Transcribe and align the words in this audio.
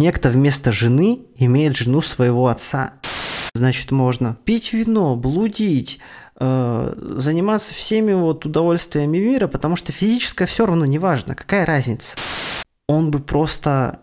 Некто 0.00 0.30
вместо 0.30 0.70
жены 0.70 1.26
имеет 1.34 1.76
жену 1.76 2.00
своего 2.02 2.46
отца. 2.46 2.94
Значит, 3.54 3.90
можно 3.90 4.36
пить 4.44 4.72
вино, 4.72 5.16
блудить, 5.16 5.98
э, 6.38 7.14
заниматься 7.16 7.74
всеми 7.74 8.12
вот 8.12 8.46
удовольствиями 8.46 9.18
мира, 9.18 9.48
потому 9.48 9.74
что 9.74 9.90
физическое 9.90 10.46
все 10.46 10.66
равно 10.66 10.84
не 10.84 11.00
важно. 11.00 11.34
Какая 11.34 11.66
разница? 11.66 12.16
Он 12.86 13.10
бы 13.10 13.18
просто 13.18 13.98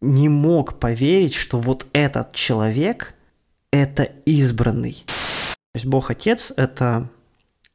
не 0.00 0.30
мог 0.30 0.78
поверить, 0.78 1.34
что 1.34 1.60
вот 1.60 1.84
этот 1.92 2.32
человек– 2.32 3.14
это 3.70 4.04
избранный. 4.24 5.04
То 5.06 5.74
есть 5.74 5.86
Бог 5.86 6.10
Отец– 6.10 6.54
это 6.56 7.08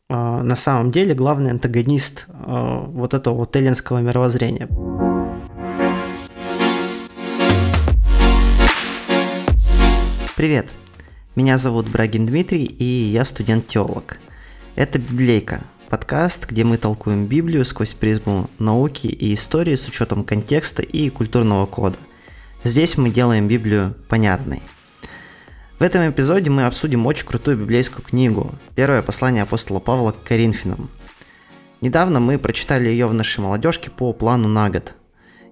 э, 0.09 0.15
на 0.15 0.55
самом 0.55 0.89
деле 0.89 1.13
главный 1.13 1.51
антагонист 1.51 2.25
э, 2.27 2.83
вот 2.87 3.13
этого 3.13 3.35
вот 3.35 3.55
эллинского 3.55 3.99
мировоззрения. 3.99 4.67
Привет! 10.43 10.67
Меня 11.37 11.57
зовут 11.57 11.87
Брагин 11.87 12.25
Дмитрий, 12.25 12.65
и 12.65 12.83
я 12.83 13.23
студент-теолог. 13.23 14.19
Это 14.75 14.99
«Библейка»– 14.99 15.61
подкаст, 15.89 16.49
где 16.49 16.65
мы 16.65 16.77
толкуем 16.77 17.27
Библию 17.27 17.63
сквозь 17.63 17.93
призму 17.93 18.49
науки 18.59 19.07
и 19.07 19.35
истории 19.35 19.75
с 19.75 19.87
учетом 19.87 20.25
контекста 20.25 20.81
и 20.81 21.09
культурного 21.09 21.65
кода. 21.65 21.95
Здесь 22.65 22.97
мы 22.97 23.09
делаем 23.09 23.47
Библию 23.47 23.95
понятной. 24.09 24.61
В 25.79 25.81
этом 25.81 26.09
эпизоде 26.09 26.49
мы 26.49 26.65
обсудим 26.65 27.05
очень 27.05 27.25
крутую 27.25 27.55
библейскую 27.55 28.03
книгу 28.03 28.53
«Первое 28.75 29.01
послание 29.01 29.43
апостола 29.43 29.79
Павла 29.79 30.11
к 30.11 30.23
Коринфянам». 30.25 30.89
Недавно 31.79 32.19
мы 32.19 32.37
прочитали 32.37 32.89
ее 32.89 33.07
в 33.07 33.13
нашей 33.13 33.39
молодежке 33.39 33.89
по 33.89 34.11
плану 34.11 34.49
на 34.49 34.69
год– 34.69 34.93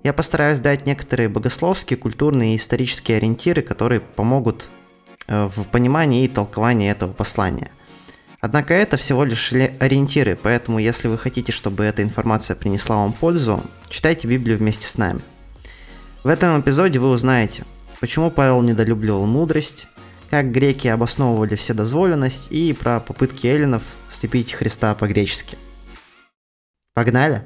я 0.03 0.13
постараюсь 0.13 0.59
дать 0.59 0.87
некоторые 0.87 1.29
богословские, 1.29 1.95
культурные 1.95 2.53
и 2.53 2.57
исторические 2.57 3.17
ориентиры, 3.17 3.61
которые 3.61 4.01
помогут 4.01 4.69
в 5.27 5.63
понимании 5.65 6.25
и 6.25 6.27
толковании 6.27 6.89
этого 6.91 7.13
послания. 7.13 7.71
Однако 8.39 8.73
это 8.73 8.97
всего 8.97 9.23
лишь 9.23 9.53
ориентиры, 9.53 10.35
поэтому 10.41 10.79
если 10.79 11.07
вы 11.07 11.17
хотите, 11.17 11.51
чтобы 11.51 11.83
эта 11.83 12.01
информация 12.01 12.55
принесла 12.55 12.97
вам 12.97 13.13
пользу, 13.13 13.63
читайте 13.87 14.27
Библию 14.27 14.57
вместе 14.57 14.87
с 14.87 14.97
нами. 14.97 15.21
В 16.23 16.27
этом 16.27 16.59
эпизоде 16.59 16.97
вы 16.97 17.09
узнаете, 17.11 17.63
почему 17.99 18.31
Павел 18.31 18.61
недолюбливал 18.61 19.25
мудрость, 19.25 19.87
как 20.31 20.51
греки 20.51 20.87
обосновывали 20.87 21.55
вседозволенность 21.55 22.51
и 22.51 22.73
про 22.73 22.99
попытки 22.99 23.47
эллинов 23.47 23.83
слепить 24.09 24.53
Христа 24.53 24.95
по-гречески. 24.95 25.57
Погнали! 26.93 27.43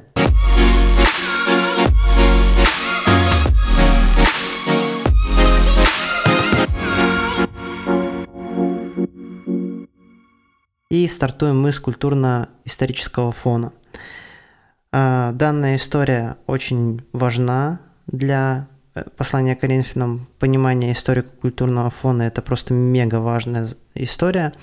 И 10.96 11.10
стартуем 11.10 11.60
мы 11.60 11.74
с 11.74 11.80
культурно-исторического 11.82 13.34
фона. 13.34 13.74
А, 14.94 15.34
данная 15.34 15.76
история 15.76 16.38
очень 16.48 17.02
важна 17.12 17.82
для 18.08 18.70
э, 18.94 19.04
послания 19.18 19.58
Коринфянам. 19.58 20.30
Понимание 20.40 20.94
историко-культурного 20.94 21.90
фона– 21.90 22.22
это 22.24 22.42
просто 22.42 22.74
мега 22.74 23.16
важная 23.16 23.68
история. 23.94 24.54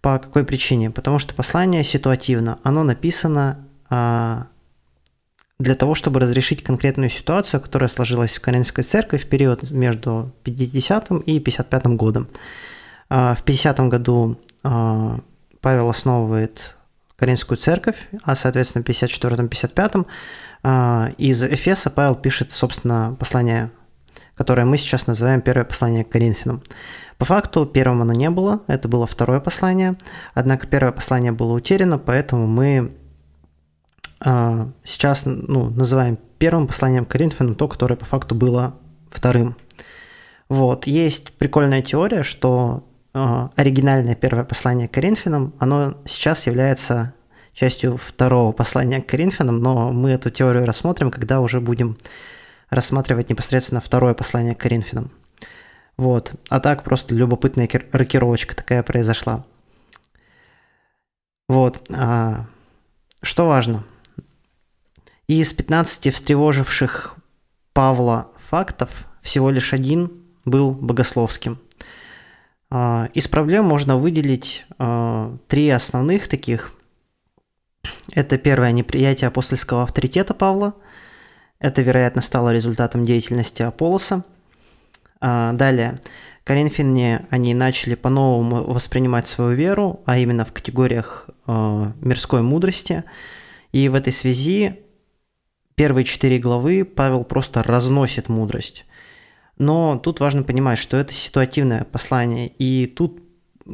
По 0.00 0.18
какой 0.18 0.44
причине? 0.44 0.90
Потому 0.90 1.20
что 1.20 1.36
послание 1.36 1.84
ситуативно. 1.84 2.58
Оно 2.64 2.82
написано 2.82 3.64
а, 3.88 4.48
для 5.60 5.76
того, 5.76 5.94
чтобы 5.94 6.18
разрешить 6.18 6.64
конкретную 6.64 7.10
ситуацию, 7.10 7.60
которая 7.60 7.88
сложилась 7.88 8.36
в 8.36 8.40
Коринфской 8.40 8.82
церкви 8.82 9.18
в 9.18 9.28
период 9.28 9.70
между 9.70 10.32
50 10.42 11.12
и 11.26 11.38
55 11.38 11.86
годом. 11.94 12.26
А, 13.08 13.36
в 13.36 13.44
50 13.44 13.78
году 13.88 14.36
Павел 15.60 15.88
основывает 15.88 16.76
Коринфскую 17.16 17.56
церковь, 17.56 18.08
а, 18.22 18.36
соответственно, 18.36 18.84
в 18.84 18.88
54-55 18.88 20.06
а, 20.62 21.10
из 21.16 21.42
Эфеса 21.42 21.90
Павел 21.90 22.14
пишет, 22.14 22.52
собственно, 22.52 23.16
послание, 23.18 23.70
которое 24.34 24.64
мы 24.64 24.76
сейчас 24.76 25.06
называем 25.06 25.40
первое 25.40 25.64
послание 25.64 26.04
к 26.04 26.10
Коринфянам. 26.10 26.62
По 27.18 27.24
факту 27.24 27.64
первым 27.64 28.02
оно 28.02 28.12
не 28.12 28.28
было, 28.28 28.60
это 28.66 28.88
было 28.88 29.06
второе 29.06 29.40
послание, 29.40 29.96
однако 30.34 30.66
первое 30.66 30.92
послание 30.92 31.32
было 31.32 31.54
утеряно, 31.54 31.98
поэтому 31.98 32.46
мы 32.46 32.92
а, 34.20 34.70
сейчас 34.84 35.22
ну, 35.24 35.70
называем 35.70 36.18
первым 36.38 36.66
посланием 36.66 37.06
к 37.06 37.08
Коринфянам 37.08 37.54
то, 37.54 37.68
которое 37.68 37.96
по 37.96 38.04
факту 38.04 38.34
было 38.34 38.78
вторым. 39.10 39.56
Вот. 40.48 40.86
Есть 40.86 41.32
прикольная 41.32 41.82
теория, 41.82 42.22
что 42.22 42.84
оригинальное 43.16 44.14
первое 44.14 44.44
послание 44.44 44.88
к 44.88 44.92
Коринфянам, 44.92 45.54
оно 45.58 45.96
сейчас 46.04 46.46
является 46.46 47.14
частью 47.54 47.96
второго 47.96 48.52
послания 48.52 49.00
к 49.00 49.06
Коринфянам, 49.06 49.58
но 49.58 49.90
мы 49.90 50.10
эту 50.10 50.30
теорию 50.30 50.66
рассмотрим, 50.66 51.10
когда 51.10 51.40
уже 51.40 51.60
будем 51.60 51.96
рассматривать 52.68 53.30
непосредственно 53.30 53.80
второе 53.80 54.12
послание 54.12 54.54
к 54.54 54.60
Коринфянам. 54.60 55.10
Вот. 55.96 56.32
А 56.50 56.60
так 56.60 56.82
просто 56.82 57.14
любопытная 57.14 57.70
рокировочка 57.92 58.54
такая 58.54 58.82
произошла. 58.82 59.46
Вот. 61.48 61.80
А, 61.88 62.44
что 63.22 63.46
важно? 63.46 63.84
Из 65.26 65.54
15 65.54 66.14
встревоживших 66.14 67.16
Павла 67.72 68.28
фактов 68.50 69.06
всего 69.22 69.48
лишь 69.48 69.72
один 69.72 70.12
был 70.44 70.72
богословским– 70.72 71.58
из 72.70 73.28
проблем 73.28 73.64
можно 73.64 73.96
выделить 73.96 74.66
а, 74.78 75.36
три 75.46 75.68
основных 75.70 76.28
таких. 76.28 76.72
Это 78.10 78.38
первое 78.38 78.72
неприятие 78.72 79.28
апостольского 79.28 79.84
авторитета 79.84 80.34
Павла. 80.34 80.74
Это, 81.60 81.82
вероятно, 81.82 82.22
стало 82.22 82.52
результатом 82.52 83.04
деятельности 83.04 83.62
Аполлоса. 83.62 84.24
А, 85.20 85.52
далее, 85.52 85.96
коринфяне, 86.42 87.26
они 87.30 87.54
начали 87.54 87.94
по-новому 87.94 88.64
воспринимать 88.64 89.28
свою 89.28 89.52
веру, 89.52 90.00
а 90.04 90.18
именно 90.18 90.44
в 90.44 90.52
категориях 90.52 91.30
мирской 91.46 92.42
мудрости. 92.42 93.04
И 93.70 93.88
в 93.88 93.94
этой 93.94 94.12
связи 94.12 94.80
первые 95.76 96.04
четыре 96.04 96.38
главы 96.38 96.84
Павел 96.84 97.22
просто 97.22 97.62
разносит 97.62 98.28
мудрость. 98.28 98.86
Но 99.58 99.98
тут 99.98 100.20
важно 100.20 100.42
понимать, 100.42 100.78
что 100.78 100.96
это 100.96 101.12
ситуативное 101.12 101.84
послание, 101.84 102.48
и 102.58 102.86
тут 102.86 103.22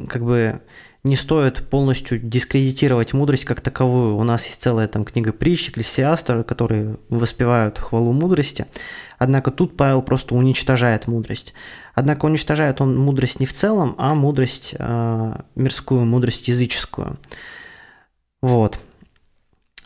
как 0.07 0.23
бы 0.23 0.61
не 1.03 1.17
стоит 1.17 1.69
полностью 1.69 2.17
дискредитировать 2.17 3.13
мудрость 3.13 3.43
как 3.43 3.59
таковую. 3.59 4.15
У 4.15 4.23
нас 4.23 4.45
есть 4.47 4.61
целая 4.61 4.87
там 4.87 5.03
книга 5.03 5.33
притч, 5.33 5.69
Экклесиаста, 5.69 6.43
которые 6.43 6.97
воспевают 7.09 7.77
хвалу 7.77 8.13
мудрости. 8.13 8.67
Однако 9.17 9.51
тут 9.51 9.75
Павел 9.75 10.01
просто 10.01 10.33
уничтожает 10.33 11.07
мудрость. 11.07 11.53
Однако 11.93 12.25
уничтожает 12.25 12.79
он 12.79 12.97
мудрость 12.97 13.41
не 13.41 13.45
в 13.45 13.51
целом, 13.51 13.95
а 13.97 14.15
мудрость 14.15 14.75
э, 14.79 15.33
мирскую, 15.55 16.05
мудрость 16.05 16.47
языческую. 16.47 17.17
Вот. 18.41 18.79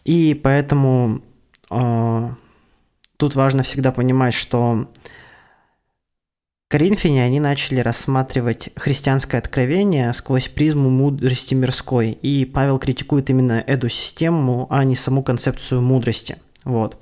И 0.05 0.35
поэтому 0.35 1.21
э, 1.71 2.29
тут 3.17 3.35
важно 3.35 3.63
всегда 3.63 3.91
понимать, 3.91 4.35
что 4.35 4.87
Коринфяне, 6.69 7.23
они 7.23 7.39
начали 7.39 7.79
рассматривать 7.79 8.71
христианское 8.75 9.37
откровение 9.37 10.11
сквозь 10.11 10.49
призму 10.49 10.89
мудрости 10.89 11.53
мирской, 11.53 12.11
и 12.11 12.43
Павел 12.43 12.77
критикует 12.77 13.29
именно 13.29 13.63
эту 13.65 13.87
систему, 13.87 14.67
а 14.69 14.83
не 14.83 14.97
саму 14.97 15.23
концепцию 15.23 15.81
мудрости. 15.81 16.37
Вот. 16.65 16.97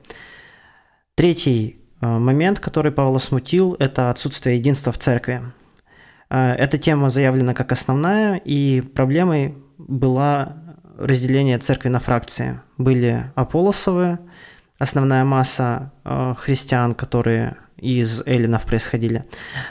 Третий 1.16 1.82
э, 2.00 2.06
момент, 2.06 2.60
который 2.60 2.92
Павла 2.92 3.18
смутил, 3.18 3.76
это 3.80 4.12
отсутствие 4.12 4.58
единства 4.58 4.92
в 4.92 5.00
церкви. 5.00 5.42
Э, 6.30 6.52
эта 6.54 6.78
тема 6.78 7.10
заявлена 7.10 7.56
как 7.56 7.72
основная, 7.72 8.36
и 8.36 8.82
проблемой 8.82 9.58
была 9.80 10.58
разделение 11.00 11.58
церкви 11.58 11.90
на 11.90 12.00
фракции. 12.00 12.62
Были 12.78 13.32
Аполосовы, 13.34 14.20
основная 14.78 15.24
масса 15.24 15.92
э, 16.04 16.36
христиан, 16.38 16.94
которые 16.94 17.58
из 17.78 18.22
эллинов 18.26 18.66
происходили. 18.66 19.26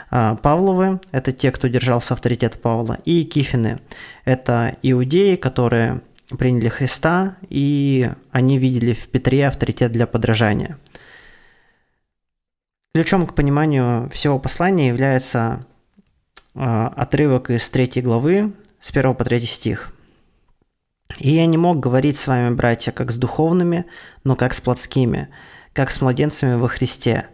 А, 0.09 0.35
Павловы– 0.35 0.99
это 1.11 1.31
те, 1.31 1.51
кто 1.51 1.67
держался 1.67 2.13
авторитета 2.13 2.57
Павла, 2.57 2.99
и 3.05 3.23
Кифины– 3.23 3.79
это 4.25 4.77
иудеи, 4.81 5.35
которые 5.35 6.01
приняли 6.37 6.69
Христа, 6.69 7.37
и 7.49 8.11
они 8.31 8.57
видели 8.57 8.93
в 8.93 9.07
Петре 9.07 9.47
авторитет 9.47 9.91
для 9.91 10.07
подражания. 10.07 10.77
Ключом 12.93 13.27
к 13.27 13.35
пониманию 13.35 14.09
всего 14.09 14.39
послания 14.39 14.87
является 14.87 15.65
а, 16.55 16.87
отрывок 16.95 17.49
из 17.49 17.69
третьей 17.69 18.01
главы, 18.01 18.53
с 18.81 18.91
1 18.91 19.15
по 19.15 19.23
3 19.25 19.41
стих. 19.41 19.91
«И 21.19 21.31
я 21.31 21.45
не 21.45 21.57
мог 21.57 21.79
говорить 21.79 22.17
с 22.17 22.27
вами, 22.27 22.53
братья, 22.53 22.91
как 22.91 23.11
с 23.11 23.17
духовными, 23.17 23.85
но 24.23 24.35
как 24.35 24.53
с 24.53 24.61
плотскими, 24.61 25.29
как 25.73 25.91
с 25.91 26.01
младенцами 26.01 26.55
во 26.55 26.67
Христе. 26.67 27.27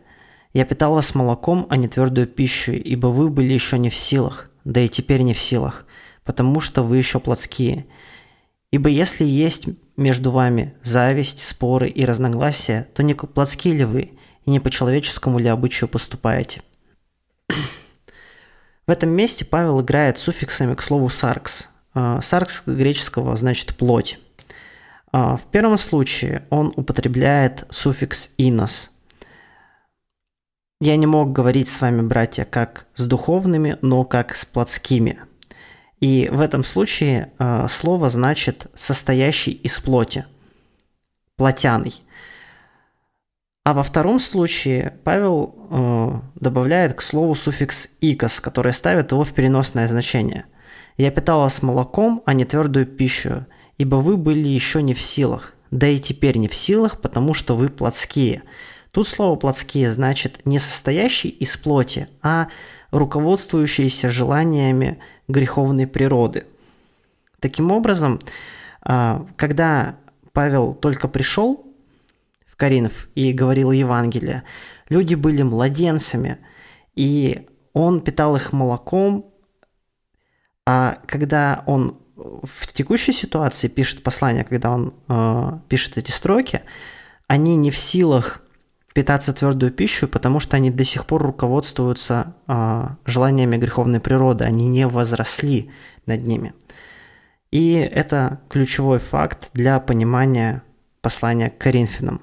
Я 0.54 0.66
питал 0.66 0.96
вас 0.96 1.16
молоком, 1.16 1.66
а 1.70 1.78
не 1.78 1.88
твердую 1.88 2.28
пищу, 2.28 2.74
ибо 2.74 3.08
вы 3.08 3.30
были 3.30 3.54
еще 3.54 3.78
не 3.78 3.90
в 3.90 3.96
силах, 3.96 4.50
да 4.66 4.82
и 4.82 4.90
теперь 4.90 5.22
не 5.22 5.34
в 5.34 5.40
силах, 5.40 5.86
потому 6.26 6.60
что 6.60 6.84
вы 6.84 6.98
еще 6.98 7.20
плотские. 7.20 7.86
Ибо 8.72 8.90
если 8.90 9.24
есть 9.24 9.66
между 9.96 10.32
вами 10.32 10.74
зависть, 10.84 11.46
споры 11.46 11.88
и 11.88 12.04
разногласия, 12.04 12.88
то 12.94 13.04
не 13.04 13.14
плотские 13.14 13.76
ли 13.76 13.86
вы, 13.86 14.12
и 14.46 14.50
не 14.50 14.60
по 14.60 14.70
человеческому 14.70 15.40
ли 15.40 15.48
обычаю 15.48 15.88
поступаете? 15.88 16.62
В 18.88 18.92
этом 18.92 19.10
месте 19.10 19.46
Павел 19.46 19.82
играет 19.82 20.18
суффиксами 20.18 20.74
к 20.74 20.82
слову 20.82 21.08
«саркс». 21.08 21.70
А, 21.94 22.22
«Саркс» 22.22 22.64
греческого 22.66 23.36
значит 23.38 23.78
«плоть». 23.78 24.20
А, 25.14 25.38
в 25.38 25.46
первом 25.48 25.78
случае 25.78 26.46
он 26.50 26.74
употребляет 26.76 27.66
суффикс 27.70 28.32
«инос», 28.38 28.92
я 30.82 30.96
не 30.96 31.06
мог 31.06 31.32
говорить 31.32 31.70
с 31.70 31.80
вами, 31.80 32.02
братья, 32.02 32.44
как 32.44 32.88
с 32.96 33.06
духовными, 33.06 33.78
но 33.84 34.04
как 34.04 34.34
с 34.34 34.46
плотскими. 34.46 35.20
И 36.00 36.28
в 36.32 36.42
этом 36.42 36.64
случае 36.64 37.32
э, 37.38 37.68
слово 37.70 38.10
значит 38.10 38.66
состоящий 38.74 39.52
из 39.52 39.80
плоти, 39.80 40.26
плотяный. 41.38 41.94
А 43.64 43.76
во 43.76 43.84
втором 43.84 44.20
случае 44.20 44.98
Павел 45.04 45.54
э, 45.70 46.20
добавляет 46.40 46.96
к 46.96 47.02
слову 47.02 47.36
суффикс 47.36 47.90
«икос», 48.02 48.40
который 48.40 48.74
ставит 48.74 49.12
его 49.12 49.24
в 49.24 49.34
переносное 49.34 49.88
значение. 49.88 50.46
«Я 50.98 51.12
питал 51.12 51.42
вас 51.42 51.62
молоком, 51.62 52.24
а 52.26 52.34
не 52.34 52.44
твердую 52.44 52.88
пищу, 52.88 53.46
ибо 53.78 53.98
вы 53.98 54.18
были 54.18 54.48
еще 54.48 54.82
не 54.82 54.96
в 54.96 55.02
силах, 55.02 55.54
да 55.70 55.88
и 55.88 56.00
теперь 56.00 56.38
не 56.38 56.48
в 56.48 56.56
силах, 56.56 57.02
потому 57.02 57.36
что 57.36 57.56
вы 57.56 57.70
плотские». 57.70 58.42
Тут 58.92 59.08
слово 59.08 59.38
«плотские» 59.38 59.90
значит 59.92 60.46
не 60.46 60.60
состоящий 60.60 61.30
из 61.30 61.56
плоти, 61.56 62.10
а 62.22 62.50
руководствующиеся 62.92 64.10
желаниями 64.10 65.00
греховной 65.30 65.88
природы. 65.88 66.46
Таким 67.40 67.72
образом, 67.72 68.20
а, 68.82 69.26
когда 69.38 69.96
Павел 70.34 70.74
только 70.74 71.08
пришел 71.08 71.66
в 72.46 72.58
Коринф 72.58 73.08
и 73.16 73.32
говорил 73.32 73.72
Евангелие, 73.72 74.44
люди 74.90 75.16
были 75.16 75.42
младенцами, 75.42 76.38
и 76.94 77.48
он 77.74 78.02
питал 78.02 78.36
их 78.36 78.52
молоком, 78.52 79.34
а 80.66 81.00
когда 81.08 81.64
он 81.66 81.98
в 82.16 82.72
текущей 82.74 83.14
ситуации 83.14 83.68
пишет 83.68 84.04
послание, 84.04 84.44
когда 84.44 84.72
он 84.72 84.94
э, 85.08 85.60
пишет 85.70 85.98
эти 85.98 86.12
строки, 86.12 86.62
они 87.28 87.56
не 87.56 87.72
в 87.72 87.78
силах 87.78 88.44
питаться 88.94 89.34
твердую 89.34 89.72
пищу, 89.72 90.08
потому 90.08 90.40
что 90.40 90.58
они 90.58 90.70
до 90.70 90.84
сих 90.84 91.06
пор 91.06 91.24
руководствуются 91.24 92.34
э, 92.48 92.88
желаниями 93.06 93.58
греховной 93.58 94.00
природы, 94.00 94.44
они 94.44 94.68
не 94.68 94.88
возросли 94.88 95.72
над 96.06 96.28
ними. 96.28 96.54
И 97.52 97.74
это 97.74 98.42
ключевой 98.50 99.00
факт 99.00 99.50
для 99.54 99.80
понимания 99.80 100.64
послания 101.02 101.50
к 101.50 101.58
Коринфянам. 101.58 102.22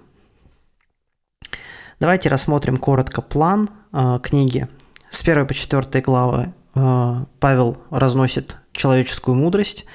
Давайте 2.00 2.28
рассмотрим 2.28 2.76
коротко 2.76 3.22
план 3.22 3.70
э, 3.92 4.20
книги. 4.22 4.68
С 5.10 5.22
1 5.22 5.46
по 5.46 5.54
4 5.54 6.02
главы 6.02 6.52
э, 6.74 7.24
Павел 7.40 7.78
разносит 7.90 8.56
человеческую 8.72 9.36
мудрость. 9.36 9.86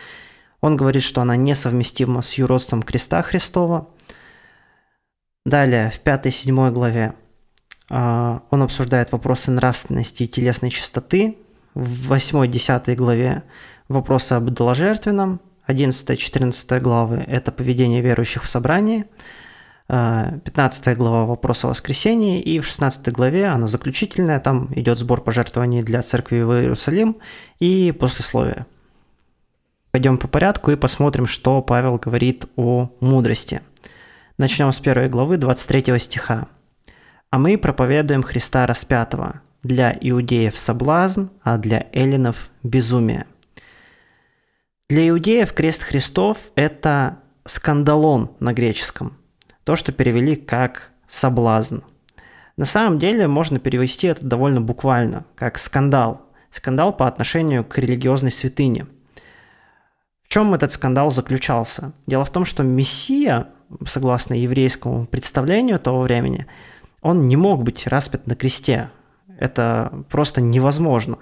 Он 0.59 0.75
говорит, 0.75 1.03
что 1.03 1.21
она 1.21 1.35
несовместима 1.35 2.21
с 2.21 2.33
юродством 2.33 2.81
креста 2.81 3.21
Христова– 3.21 3.87
Далее, 5.45 5.91
в 5.91 6.01
5-7 6.01 6.71
главе 6.71 7.15
а, 7.89 8.43
он 8.49 8.61
обсуждает 8.61 9.11
вопросы 9.11 9.51
нравственности 9.51 10.23
и 10.23 10.27
телесной 10.27 10.69
чистоты. 10.69 11.37
В 11.73 12.13
8-10 12.13 12.95
главе 12.95 13.43
вопросы 13.89 14.33
об 14.33 14.49
идоложертвенном. 14.49 15.41
11-14 15.67 16.79
главы– 16.79 17.17
это 17.27 17.51
поведение 17.51 18.01
верующих 18.01 18.43
в 18.43 18.49
собрании. 18.49 19.05
15 19.87 20.87
а, 20.87 20.95
глава– 20.95 21.25
вопрос 21.27 21.65
о 21.65 21.67
воскресении. 21.67 22.41
И 22.41 22.61
в 22.61 22.65
16 22.65 23.11
главе, 23.11 23.47
она 23.47 23.67
заключительная, 23.67 24.39
там 24.39 24.69
идет 24.73 24.97
сбор 24.97 25.21
пожертвований 25.21 25.83
для 25.83 26.01
церкви 26.03 26.41
в 26.41 26.53
Иерусалим 26.53 27.17
и 27.59 27.91
послесловие. 27.91 28.65
Пойдем 29.91 30.17
по 30.17 30.29
порядку 30.29 30.71
и 30.71 30.77
посмотрим, 30.77 31.27
что 31.27 31.61
Павел 31.61 31.97
говорит 31.97 32.45
о 32.55 32.91
мудрости– 33.01 33.59
Начнем 34.39 34.71
с 34.71 34.79
первой 34.79 35.09
главы 35.09 35.37
23 35.37 35.99
стиха. 35.99 36.47
«А 37.29 37.37
мы 37.37 37.55
проповедуем 37.55 38.23
Христа 38.23 38.65
распятого, 38.65 39.41
для 39.61 39.95
иудеев 40.01 40.57
соблазн, 40.57 41.27
а 41.43 41.59
для 41.59 41.85
эллинов 41.93 42.49
безумие». 42.63 43.27
Для 44.89 45.07
иудеев 45.07 45.53
крест 45.53 45.83
Христов– 45.83 46.37
это 46.55 47.19
σκάνδαλον 47.45 48.31
на 48.39 48.53
греческом, 48.53 49.19
то, 49.65 49.75
что 49.75 49.91
перевели 49.91 50.35
как 50.35 50.89
соблазн. 51.07 51.81
На 52.57 52.65
самом 52.65 52.97
деле 52.97 53.27
можно 53.27 53.59
перевести 53.59 54.07
это 54.07 54.25
довольно 54.25 54.61
буквально, 54.61 55.25
как 55.35 55.59
скандал. 55.59 56.23
Скандал 56.49 56.91
по 56.97 57.07
отношению 57.07 57.63
к 57.63 57.77
религиозной 57.77 58.31
святыне. 58.31 58.87
В 60.23 60.27
чем 60.27 60.55
этот 60.55 60.71
скандал 60.71 61.11
заключался? 61.11 61.93
Дело 62.07 62.25
в 62.25 62.31
том, 62.31 62.45
что 62.45 62.63
Мессия 62.63 63.52
согласно 63.85 64.33
еврейскому 64.33 65.05
представлению 65.05 65.79
того 65.79 66.01
времени, 66.01 66.47
он 67.01 67.27
не 67.27 67.35
мог 67.35 67.63
быть 67.63 67.87
распят 67.87 68.27
на 68.27 68.35
кресте. 68.35 68.89
Это 69.37 70.05
просто 70.09 70.41
невозможно. 70.41 71.17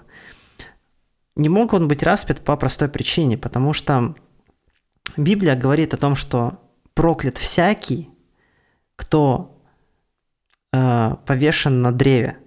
Не 1.36 1.50
мог 1.50 1.74
он 1.74 1.88
быть 1.88 2.03
распят 2.03 2.42
по 2.42 2.56
простой 2.57 2.89
причине, 2.89 3.38
потому 3.38 3.74
что 3.74 4.15
Библия 5.18 5.56
говорит 5.56 5.94
о 5.94 5.98
том, 5.98 6.15
что 6.15 6.59
проклят 6.94 7.38
всякий, 7.38 8.09
кто 8.95 9.57
э, 10.71 11.15
повешен 11.25 11.81
на 11.81 11.92
древе. 11.92 12.38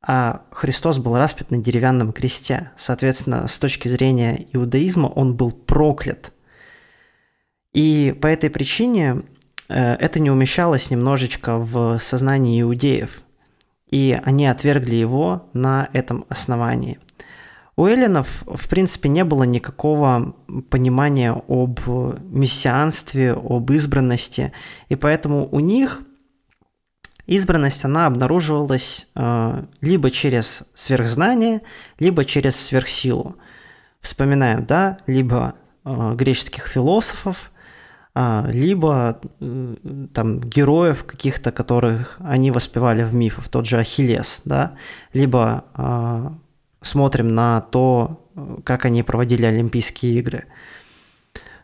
А 0.00 0.42
Христос 0.50 0.98
был 0.98 1.16
распят 1.16 1.50
на 1.50 1.58
деревянном 1.58 2.12
кресте. 2.12 2.70
Соответственно, 2.76 3.46
с 3.46 3.58
точки 3.58 3.88
зрения 3.88 4.46
иудаизма 4.52 5.06
он 5.06 5.34
был 5.34 5.50
проклят– 5.50 6.32
и 7.72 8.16
по 8.20 8.26
этой 8.26 8.50
причине 8.50 9.22
э, 9.68 9.94
это 9.94 10.20
не 10.20 10.30
умещалось 10.30 10.90
немножечко 10.90 11.58
в 11.58 11.98
сознании 11.98 12.60
иудеев, 12.60 13.22
и 13.90 14.18
они 14.24 14.46
отвергли 14.46 14.94
его 14.94 15.48
на 15.52 15.88
этом 15.92 16.24
основании. 16.28 16.98
У 17.74 17.86
эллинов, 17.86 18.44
в 18.46 18.68
принципе, 18.68 19.08
не 19.08 19.24
было 19.24 19.44
никакого 19.44 20.34
понимания 20.68 21.32
об 21.32 21.80
мессианстве, 22.30 23.32
об 23.32 23.70
избранности, 23.70 24.52
и 24.90 24.96
поэтому 24.96 25.48
у 25.50 25.60
них 25.60 26.02
избранность, 27.26 27.84
она 27.84 28.06
обнаруживалась 28.06 29.06
э, 29.14 29.64
либо 29.80 30.10
через 30.10 30.64
сверхзнание, 30.74 31.62
либо 31.98 32.26
через 32.26 32.56
сверхсилу. 32.56 33.36
Вспоминаем, 34.00 34.66
да, 34.66 34.98
либо 35.06 35.54
э, 35.84 36.14
греческих 36.14 36.66
философов, 36.66 37.51
либо 38.14 39.20
э, 39.40 39.76
там 40.12 40.40
героев 40.40 41.04
каких-то, 41.04 41.50
которых 41.50 42.16
они 42.20 42.50
воспевали 42.50 43.04
в 43.04 43.14
мифах, 43.14 43.48
тот 43.48 43.66
же 43.66 43.78
Ахиллес, 43.78 44.42
да, 44.44 44.76
либо 45.14 45.64
а, 45.74 46.34
смотрим 46.82 47.34
на 47.34 47.62
то, 47.62 48.28
как 48.64 48.84
они 48.84 49.02
проводили 49.02 49.46
Олимпийские 49.46 50.18
игры. 50.18 50.44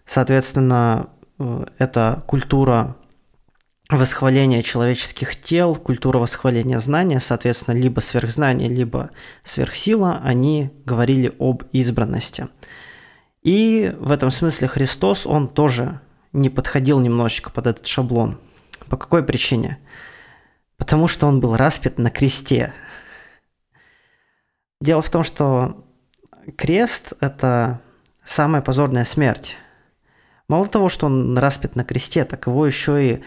Соответственно, 0.07 1.11
э, 1.39 1.67
это 1.77 2.23
культура 2.27 2.97
восхваления 3.91 4.63
человеческих 4.63 5.37
тел, 5.37 5.75
культура 5.75 6.19
восхваления 6.19 6.79
знания, 6.79 7.21
соответственно, 7.21 7.75
либо 7.77 8.01
сверхзнание, 8.01 8.71
либо 8.71 9.11
сверхсила, 9.43 10.21
они 10.25 10.71
говорили 10.87 11.35
об 11.39 11.65
избранности. 11.73 12.49
И 13.43 13.95
в 13.99 14.11
этом 14.11 14.31
смысле 14.31 14.69
Христос, 14.69 15.27
он 15.27 15.49
тоже 15.49 16.01
не 16.33 16.51
подходил 16.51 17.01
немножечко 17.01 17.51
под 17.51 17.67
этот 17.67 17.87
шаблон. 17.87 18.39
По 18.89 18.97
какой 18.97 19.23
причине? 19.23 19.79
Потому 20.77 21.09
что 21.09 21.27
он 21.27 21.41
был 21.41 21.57
распят 21.57 21.99
на 21.99 22.11
кресте. 22.11 22.73
Дело 24.81 25.03
в 25.03 25.11
том, 25.11 25.25
что 25.25 25.85
крест– 26.57 27.13
это 27.21 27.81
самая 28.25 28.63
позорная 28.63 29.05
смерть. 29.05 29.57
Мало 30.49 30.67
того, 30.67 30.89
что 30.89 31.07
он 31.07 31.37
распят 31.37 31.77
на 31.77 31.85
кресте, 31.85 32.25
так 32.25 32.47
его 32.47 32.67
еще 32.67 33.05
и 33.05 33.23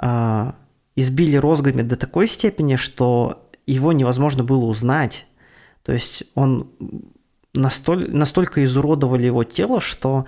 э, 0.00 0.52
избили 0.96 1.36
розгами 1.36 1.82
до 1.82 1.96
такой 1.96 2.28
степени, 2.28 2.76
что 2.76 3.50
его 3.66 3.92
невозможно 3.92 4.44
было 4.44 4.64
узнать. 4.64 5.26
То 5.82 5.92
есть 5.92 6.24
он 6.34 6.70
настоль, 7.54 8.10
настолько 8.10 8.64
изуродовали 8.64 9.26
его 9.26 9.44
тело, 9.44 9.80
что 9.80 10.26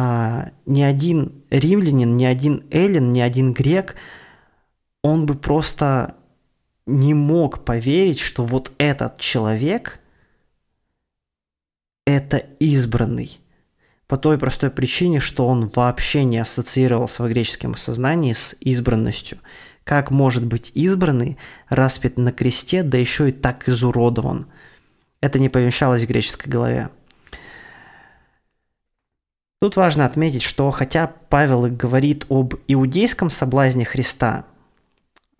а, 0.00 0.52
ни 0.64 0.80
один 0.80 1.42
римлянин, 1.50 2.16
ни 2.16 2.24
один 2.24 2.62
эллин, 2.70 3.12
ни 3.12 3.18
один 3.18 3.52
грек, 3.52 3.96
он 5.02 5.26
бы 5.26 5.34
просто 5.34 6.14
не 6.86 7.14
мог 7.14 7.64
поверить, 7.64 8.20
что 8.20 8.44
вот 8.44 8.70
этот 8.78 9.18
человек– 9.18 9.98
это 12.06 12.36
избранный. 12.60 13.40
По 14.06 14.16
той 14.16 14.38
простой 14.38 14.70
причине, 14.70 15.18
что 15.18 15.48
он 15.48 15.68
вообще 15.74 16.22
не 16.22 16.38
ассоциировался 16.38 17.24
в 17.24 17.28
греческом 17.28 17.76
сознании 17.76 18.34
с 18.34 18.54
избранностью. 18.60 19.38
Как 19.82 20.12
может 20.12 20.46
быть 20.46 20.70
избранный, 20.74 21.38
распят 21.68 22.18
на 22.18 22.30
кресте, 22.30 22.84
да 22.84 22.98
еще 22.98 23.30
и 23.30 23.32
так 23.32 23.68
изуродован? 23.68 24.46
Это 25.20 25.40
не 25.40 25.48
помещалось 25.48 26.04
в 26.04 26.06
греческой 26.06 26.52
голове. 26.52 26.90
Тут 29.60 29.74
важно 29.74 30.04
отметить, 30.04 30.42
что 30.44 30.70
хотя 30.70 31.12
Павел 31.28 31.66
и 31.66 31.70
говорит 31.70 32.26
об 32.28 32.54
иудейском 32.68 33.28
соблазне 33.28 33.84
Христа, 33.84 34.44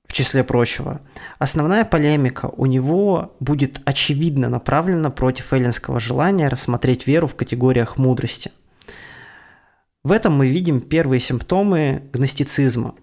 в 0.07 0.13
числе 0.13 0.43
прочего, 0.43 1.01
основная 1.39 1.85
полемика 1.85 2.47
у 2.47 2.67
него 2.67 3.37
будет 3.39 3.81
очевидно 3.85 4.49
направлена 4.49 5.11
против 5.11 5.53
эллинского 5.53 6.01
желания 6.01 6.49
рассмотреть 6.49 7.07
веру 7.07 7.29
в 7.29 7.37
категориях 7.37 7.97
мудрости. 7.97 8.51
В 10.03 10.11
этом 10.11 10.37
мы 10.37 10.49
видим 10.49 10.81
первые 10.81 11.21
симптомы 11.21 12.03
гностицизма. 12.13 12.97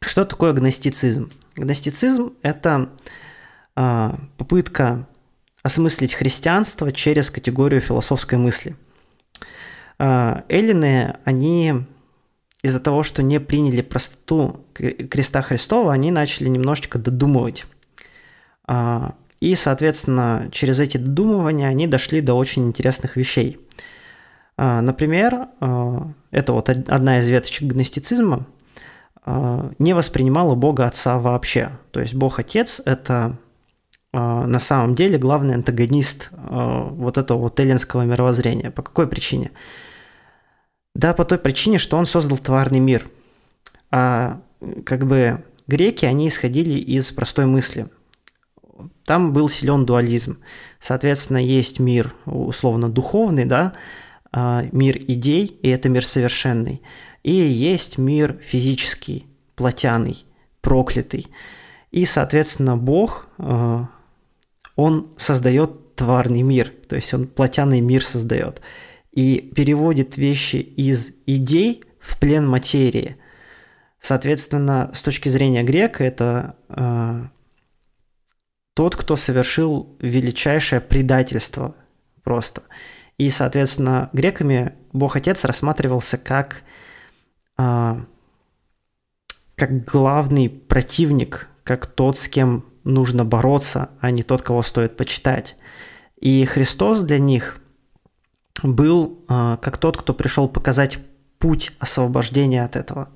Что 0.00 0.24
такое 0.24 0.52
гностицизм? 0.54 1.30
Гностицизм– 1.56 2.32
это 2.42 2.90
э, 3.74 4.10
попытка 4.38 5.06
осмыслить 5.62 6.14
христианство 6.14 6.92
через 6.92 7.30
категорию 7.30 7.82
философской 7.82 8.38
мысли– 8.38 8.76
а, 8.85 8.85
эллины, 9.98 11.16
они 11.24 11.84
из-за 12.62 12.80
того, 12.80 13.02
что 13.02 13.22
не 13.22 13.38
приняли 13.40 13.80
простоту 13.82 14.66
креста 14.74 15.42
Христова, 15.42 15.92
они 15.92 16.10
начали 16.10 16.48
немножечко 16.48 16.98
додумывать. 16.98 17.64
А, 18.66 19.14
и, 19.38 19.54
соответственно, 19.54 20.48
через 20.50 20.80
эти 20.80 20.96
додумывания 20.96 21.68
они 21.68 21.86
дошли 21.86 22.20
до 22.20 22.34
очень 22.34 22.66
интересных 22.66 23.16
вещей. 23.16 23.60
А, 24.56 24.80
например, 24.80 25.48
это 26.30 26.52
вот 26.52 26.68
одна 26.68 27.20
из 27.20 27.28
веточек 27.28 27.68
гностицизма, 27.68 28.46
не 29.78 29.92
воспринимала 29.92 30.54
Бога 30.54 30.86
Отца 30.86 31.18
вообще. 31.18 31.70
То 31.90 32.00
есть 32.00 32.14
Бог 32.14 32.38
Отец– 32.38 32.80
это 32.84 33.38
на 34.12 34.58
самом 34.58 34.94
деле 34.94 35.18
главный 35.18 35.54
антагонист 35.54 36.30
вот 36.32 37.18
этого 37.18 37.38
вот 37.38 37.60
эллинского 37.60 38.02
мировоззрения. 38.02 38.70
По 38.70 38.82
какой 38.82 39.06
причине? 39.06 39.50
Да, 40.96 41.12
по 41.12 41.26
той 41.26 41.36
причине, 41.36 41.76
что 41.76 41.98
он 41.98 42.06
создал 42.06 42.38
тварный 42.38 42.78
мир. 42.78 43.10
А 43.90 44.40
как 44.86 45.06
бы 45.06 45.44
греки, 45.66 46.06
они 46.06 46.26
исходили 46.28 46.78
из 46.78 47.12
простой 47.12 47.44
мысли. 47.44 47.88
Там 49.04 49.34
был 49.34 49.50
силен 49.50 49.84
дуализм. 49.84 50.38
Соответственно, 50.80 51.36
есть 51.36 51.80
мир 51.80 52.14
условно 52.24 52.88
духовный, 52.88 53.44
да, 53.44 53.74
а, 54.32 54.64
мир 54.72 54.96
идей, 54.96 55.58
и 55.62 55.68
это 55.68 55.90
мир 55.90 56.04
совершенный. 56.04 56.80
И 57.22 57.30
есть 57.30 57.98
мир 57.98 58.38
физический, 58.42 59.26
плотяный, 59.54 60.24
проклятый. 60.62 61.26
И, 61.90 62.06
соответственно, 62.06 62.78
Бог, 62.78 63.28
а, 63.36 63.86
он 64.76 65.08
создает 65.18 65.94
тварный 65.94 66.40
мир, 66.40 66.72
то 66.88 66.96
есть 66.96 67.12
он 67.12 67.26
плотяный 67.26 67.82
мир 67.82 68.02
создает 68.02 68.62
и 69.16 69.40
переводит 69.40 70.18
вещи 70.18 70.56
из 70.56 71.16
идей 71.24 71.82
в 71.98 72.20
плен 72.20 72.46
материи. 72.46 73.16
Соответственно, 73.98 74.90
с 74.92 75.02
точки 75.02 75.30
зрения 75.30 75.62
грека, 75.62 76.04
это 76.04 76.56
э, 76.68 77.24
тот, 78.74 78.94
кто 78.94 79.16
совершил 79.16 79.96
величайшее 80.00 80.82
предательство 80.82 81.74
просто. 82.22 82.62
И, 83.16 83.30
соответственно, 83.30 84.10
греками 84.12 84.74
Бог 84.92 85.16
Отец 85.16 85.46
рассматривался 85.46 86.18
как, 86.18 86.62
э, 87.56 87.96
как 89.54 89.84
главный 89.86 90.50
противник, 90.50 91.48
как 91.64 91.86
тот, 91.86 92.18
с 92.18 92.28
кем 92.28 92.66
нужно 92.84 93.24
бороться, 93.24 93.88
а 93.98 94.10
не 94.10 94.22
тот, 94.22 94.42
кого 94.42 94.60
стоит 94.60 94.98
почитать. 94.98 95.56
И 96.20 96.44
Христос 96.44 97.00
для 97.00 97.18
них– 97.18 97.60
был 98.66 99.18
э, 99.28 99.56
как 99.60 99.78
тот, 99.78 99.96
кто 99.96 100.14
пришел 100.14 100.48
показать 100.48 100.98
путь 101.38 101.72
освобождения 101.78 102.64
от 102.64 102.76
этого. 102.76 103.08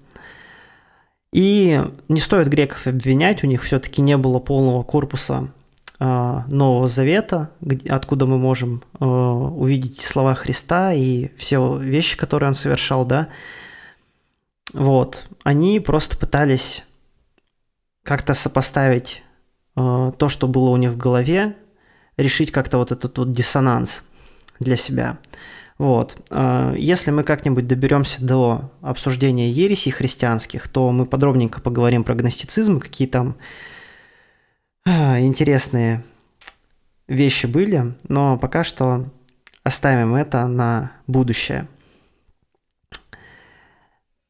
И 1.33 1.81
не 2.09 2.21
стоит 2.21 2.49
греков 2.49 2.87
обвинять, 2.87 3.45
у 3.45 3.47
них 3.47 3.63
все-таки 3.63 4.03
не 4.03 4.17
было 4.17 4.41
полного 4.41 4.83
корпуса 4.83 5.49
э, 5.99 6.43
Нового 6.49 6.89
Завета, 6.89 7.51
откуда 7.89 8.27
мы 8.27 8.39
можем 8.39 8.83
э, 8.99 9.05
увидеть 9.05 10.01
слова 10.01 10.35
Христа 10.35 10.93
и 10.93 11.29
все 11.37 11.77
вещи, 11.77 12.17
которые 12.17 12.49
он 12.49 12.55
совершал, 12.55 13.05
да. 13.05 13.29
Вот, 14.73 15.27
они 15.43 15.81
просто 15.81 16.17
пытались 16.17 16.85
как-то 18.05 18.35
сопоставить 18.35 19.23
то, 19.75 20.29
что 20.29 20.47
было 20.47 20.71
у 20.71 20.77
них 20.77 20.91
в 20.91 20.97
голове, 20.97 21.57
решить 22.17 22.53
как-то 22.53 22.79
вот 22.79 22.93
этот 22.93 23.17
вот 23.19 23.33
диссонанс– 23.33 24.05
для 24.61 24.77
себя. 24.77 25.19
Вот. 25.79 26.17
А, 26.31 26.75
если 26.75 27.11
мы 27.11 27.25
как-нибудь 27.25 27.67
доберемся 27.67 28.23
до 28.23 28.71
обсуждения 28.83 29.51
ересей 29.51 29.91
христианских, 29.91 30.69
то 30.69 30.93
мы 30.93 31.07
подробненько 31.07 31.61
поговорим 31.61 32.05
про 32.05 32.15
гностицизм, 32.15 32.81
какие 32.81 33.09
там 33.09 33.37
а, 34.87 35.19
интересные 35.21 36.05
вещи 37.09 37.47
были, 37.47 37.95
но 38.09 38.39
пока 38.39 38.63
что 38.63 39.07
оставим 39.65 40.15
это 40.15 40.47
на 40.47 40.93
будущее. 41.07 41.67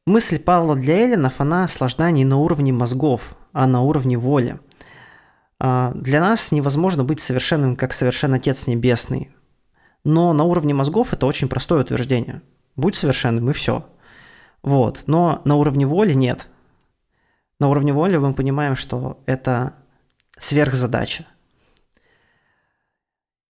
Мысль 0.07 0.39
Павла 0.39 0.77
для 0.77 0.97
эллинов, 0.99 1.41
она 1.41 1.69
сложна 1.69 2.11
не 2.11 2.25
на 2.25 2.37
уровне 2.37 2.73
мозгов, 2.73 3.37
а 3.53 3.67
на 3.67 3.83
уровне 3.83 4.17
воли. 4.17 4.59
А, 5.59 5.93
для 5.95 6.21
нас 6.21 6.53
невозможно 6.53 7.05
быть 7.05 7.21
совершенным, 7.21 7.77
как 7.77 7.93
совершен 7.93 8.35
Отец 8.35 8.67
Небесный. 8.67 9.31
Но 10.05 10.33
на 10.33 10.45
уровне 10.45 10.75
мозгов 10.75 11.13
это 11.13 11.27
очень 11.27 11.49
простое 11.49 11.83
утверждение. 11.83 12.43
Будь 12.77 12.95
совершенным 12.95 13.51
и 13.51 13.53
все. 13.53 13.87
Вот. 14.63 15.05
Но 15.07 15.43
на 15.45 15.57
уровне 15.57 15.87
воли 15.87 16.13
нет. 16.13 16.49
На 17.59 17.69
уровне 17.69 17.93
воли 17.93 18.17
мы 18.17 18.33
понимаем, 18.33 18.77
что 18.77 19.23
это 19.27 19.75
сверхзадача. 20.39 21.27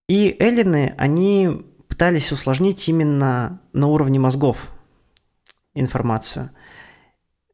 И 0.08 0.36
эллины, 0.40 0.94
они 0.98 1.64
пытались 1.88 2.32
усложнить 2.32 2.88
именно 2.88 3.60
на 3.72 3.86
уровне 3.86 4.18
мозгов 4.18 4.72
информацию, 5.74 6.50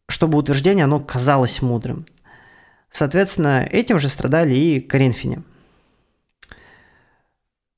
чтобы 0.08 0.38
утверждение 0.38 0.84
оно 0.84 1.00
казалось 1.00 1.60
мудрым. 1.60 2.06
Соответственно, 2.90 3.68
этим 3.70 3.98
же 3.98 4.08
страдали 4.08 4.54
и 4.54 4.80
коринфяне– 4.80 5.42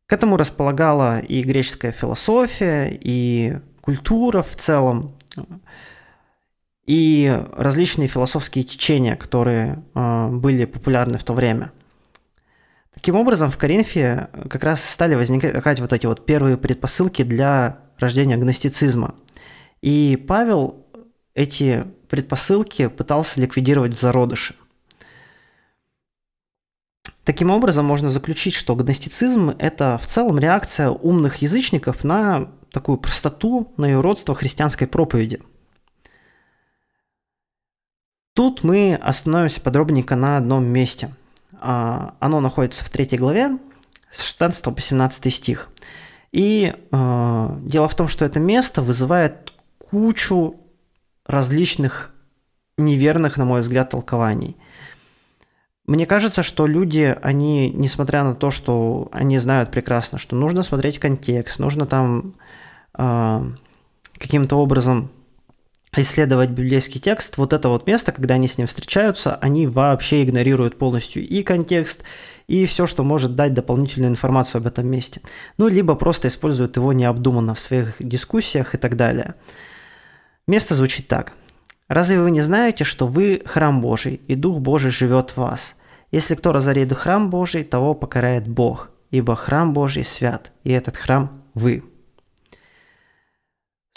к 0.09 0.13
этому 0.15 0.39
располагала 0.39 1.21
и 1.21 1.43
греческая 1.43 1.93
философия, 1.93 2.99
и 2.99 3.59
культура 3.83 4.41
в 4.41 4.57
целом, 4.57 5.15
и 6.87 7.45
различные 7.53 8.09
философские 8.09 8.65
течения, 8.65 9.17
которые 9.17 9.85
э, 9.95 10.29
были 10.29 10.65
популярны 10.65 11.19
в 11.19 11.25
то 11.25 11.35
время. 11.35 11.73
Таким 12.95 13.17
образом, 13.17 13.51
в 13.51 13.59
Коринфе 13.59 14.31
как 14.49 14.65
раз 14.65 14.83
стали 14.83 15.15
возникать 15.15 15.79
вот 15.79 15.93
эти 15.93 16.07
вот 16.07 16.25
первые 16.25 16.57
предпосылки 16.57 17.23
для 17.23 17.81
рождения 17.99 18.39
гностицизма. 18.39 19.15
И 19.83 20.17
Павел 20.27 20.87
эти 21.35 21.85
предпосылки 22.09 22.89
пытался 22.89 23.43
ликвидировать 23.43 23.95
в 23.95 24.01
зародыше– 24.01 24.55
Таким 27.29 27.51
образом, 27.51 27.85
можно 27.85 28.09
заключить, 28.09 28.55
что 28.55 28.75
гностицизм– 28.75 29.51
это 29.59 30.01
в 30.03 30.07
целом 30.07 30.39
реакция 30.39 30.89
умных 30.89 31.43
язычников 31.43 32.03
на 32.03 32.49
такую 32.73 32.97
простоту, 32.97 33.71
на 33.77 33.85
ее 33.85 34.01
родство 34.01 34.33
христианской 34.33 34.87
проповеди. 34.87 35.43
Тут 38.33 38.65
мы 38.65 38.95
остановимся 38.95 39.61
подробненько 39.61 40.17
на 40.17 40.39
одном 40.39 40.65
месте. 40.65 41.11
А, 41.61 42.15
оно 42.19 42.41
находится 42.41 42.83
в 42.83 42.89
третьей 42.89 43.19
главе, 43.19 43.59
с 44.11 44.23
16 44.23 44.75
по 44.75 44.81
17 44.81 45.35
стих. 45.35 45.69
И 46.33 46.75
э, 46.75 47.57
дело 47.61 47.89
в 47.91 47.95
том, 47.95 48.09
что 48.09 48.25
это 48.25 48.41
место 48.41 48.81
вызывает 48.81 49.53
кучу 49.91 50.57
различных 51.27 52.11
неверных, 52.79 53.37
на 53.37 53.45
мой 53.45 53.61
взгляд, 53.61 53.91
толкований– 53.91 54.57
мне 55.89 56.05
кажется, 56.05 56.43
что 56.43 56.67
люди, 56.67 57.17
они, 57.23 57.71
несмотря 57.71 58.23
на 58.23 58.35
то, 58.35 58.51
что 58.51 59.09
они 59.11 59.39
знают 59.39 59.71
прекрасно, 59.71 60.19
что 60.19 60.37
нужно 60.37 60.63
смотреть 60.63 60.99
контекст, 60.99 61.59
нужно 61.59 61.87
там 61.87 62.35
э, 62.99 63.43
каким-то 64.19 64.57
образом 64.57 65.11
исследовать 65.97 66.51
библейский 66.51 67.01
текст, 67.01 67.39
вот 67.39 67.55
это 67.55 67.71
вот 67.71 67.87
место, 67.87 68.13
когда 68.13 68.35
они 68.35 68.49
с 68.49 68.59
ним 68.59 68.67
встречаются, 68.67 69.37
они 69.37 69.67
вообще 69.67 70.23
игнорируют 70.23 70.77
полностью 70.77 71.27
и 71.27 71.43
контекст, 71.43 72.03
и 72.49 72.67
все, 72.67 72.87
что 72.87 73.03
может 73.03 73.35
дать 73.35 73.55
дополнительную 73.55 74.11
информацию 74.11 74.59
об 74.59 74.67
этом 74.67 74.87
месте. 74.87 75.23
Ну, 75.57 75.69
либо 75.69 75.95
просто 75.95 76.29
используют 76.29 76.77
его 76.77 76.93
необдуманно 76.93 77.55
в 77.55 77.61
своих 77.61 77.97
дискуссиях 77.99 78.75
и 78.75 78.79
так 78.79 78.95
далее. 78.95 79.37
Место 80.47 80.75
звучит 80.75 81.09
так. 81.09 81.33
«Разве 81.89 82.21
вы 82.21 82.31
не 82.31 82.43
знаете, 82.43 82.85
что 82.85 83.07
вы 83.07 83.43
храм 83.45 83.81
Божий, 83.81 84.21
и 84.27 84.35
Дух 84.35 84.59
Божий 84.59 84.91
живет 84.91 85.31
в 85.31 85.39
вас? 85.39 85.75
Если 86.11 86.35
кто 86.35 86.53
разорит 86.53 86.93
храм 86.93 87.31
Божий, 87.31 87.65
того 87.65 87.95
покарает 87.95 88.47
Бог, 88.47 88.91
ибо 89.11 89.35
храм 89.35 89.73
Божий 89.73 90.05
свят, 90.05 90.53
и 90.65 90.71
этот 90.71 90.97
храм 90.97 91.43
вы». 91.55 91.83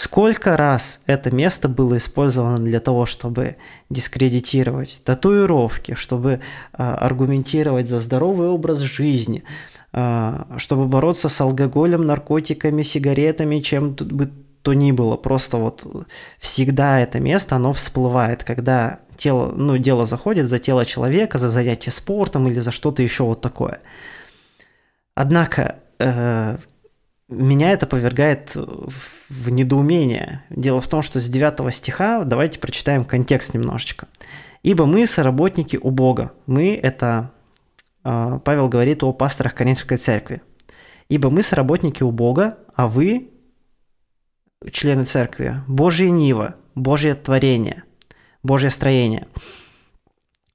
Сколько 0.01 0.57
раз 0.57 1.03
это 1.05 1.29
место 1.29 1.69
было 1.69 1.97
использовано 1.97 2.57
для 2.57 2.79
того, 2.79 3.05
чтобы 3.05 3.57
дискредитировать 3.91 4.99
татуировки, 5.05 5.93
чтобы 5.93 6.31
э, 6.31 6.39
аргументировать 6.73 7.87
за 7.87 7.99
здоровый 7.99 8.47
образ 8.47 8.79
жизни, 8.79 9.43
э, 9.93 10.43
чтобы 10.57 10.87
бороться 10.87 11.29
с 11.29 11.39
алкоголем, 11.39 12.07
наркотиками, 12.07 12.81
сигаретами, 12.81 13.59
чем 13.59 13.93
бы 13.93 14.31
то 14.61 14.73
ни 14.73 14.91
было. 14.91 15.17
Просто 15.17 15.57
вот 15.57 15.85
всегда 16.39 16.99
это 16.99 17.19
место, 17.19 17.55
оно 17.55 17.73
всплывает, 17.73 18.43
когда 18.43 18.99
тело, 19.17 19.51
ну, 19.51 19.77
дело 19.77 20.05
заходит 20.05 20.47
за 20.47 20.59
тело 20.59 20.85
человека, 20.85 21.37
за 21.37 21.49
занятие 21.49 21.91
спортом 21.91 22.47
или 22.47 22.59
за 22.59 22.71
что-то 22.71 23.01
еще 23.01 23.23
вот 23.23 23.41
такое. 23.41 23.81
Однако 25.15 25.79
э, 25.99 26.57
меня 27.27 27.71
это 27.71 27.87
повергает 27.87 28.55
в 28.55 29.49
недоумение. 29.49 30.43
Дело 30.49 30.81
в 30.81 30.87
том, 30.87 31.01
что 31.01 31.19
с 31.19 31.27
9 31.27 31.73
стиха, 31.73 32.23
давайте 32.23 32.59
прочитаем 32.59 33.05
контекст 33.05 33.53
немножечко. 33.53 34.07
«Ибо 34.63 34.85
мы 34.85 35.07
соработники 35.07 35.77
у 35.81 35.89
Бога». 35.89 36.33
Мы– 36.45 36.75
это 36.83 37.31
а, 38.03 38.39
Павел 38.39 38.67
говорит 38.67 39.03
о 39.03 39.13
пасторах 39.13 39.55
Коринфской 39.55 39.97
церкви. 39.97 40.41
«Ибо 41.09 41.29
мы 41.29 41.41
соработники 41.41 42.03
у 42.03 42.11
Бога, 42.11 42.57
а 42.75 42.87
вы– 42.87 43.29
члены 44.71 45.05
церкви, 45.05 45.63
Божье 45.67 46.11
Нива, 46.11 46.55
Божье 46.75 47.15
творение, 47.15 47.83
Божье 48.43 48.69
строение. 48.69 49.27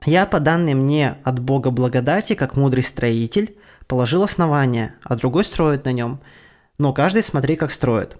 Я, 0.05 0.27
по 0.27 0.39
данной 0.39 0.75
мне 0.75 1.19
от 1.25 1.41
Бога 1.41 1.71
благодати, 1.71 2.35
как 2.35 2.57
мудрый 2.57 2.83
строитель, 2.83 3.57
положил 3.87 4.23
основание, 4.23 4.95
а 5.03 5.17
другой 5.17 5.45
строит 5.45 5.85
на 5.85 5.93
нем– 5.93 6.21
но 6.79 6.93
каждый 6.93 7.23
смотри, 7.23 7.57
как 7.57 7.73
строит. 7.73 8.17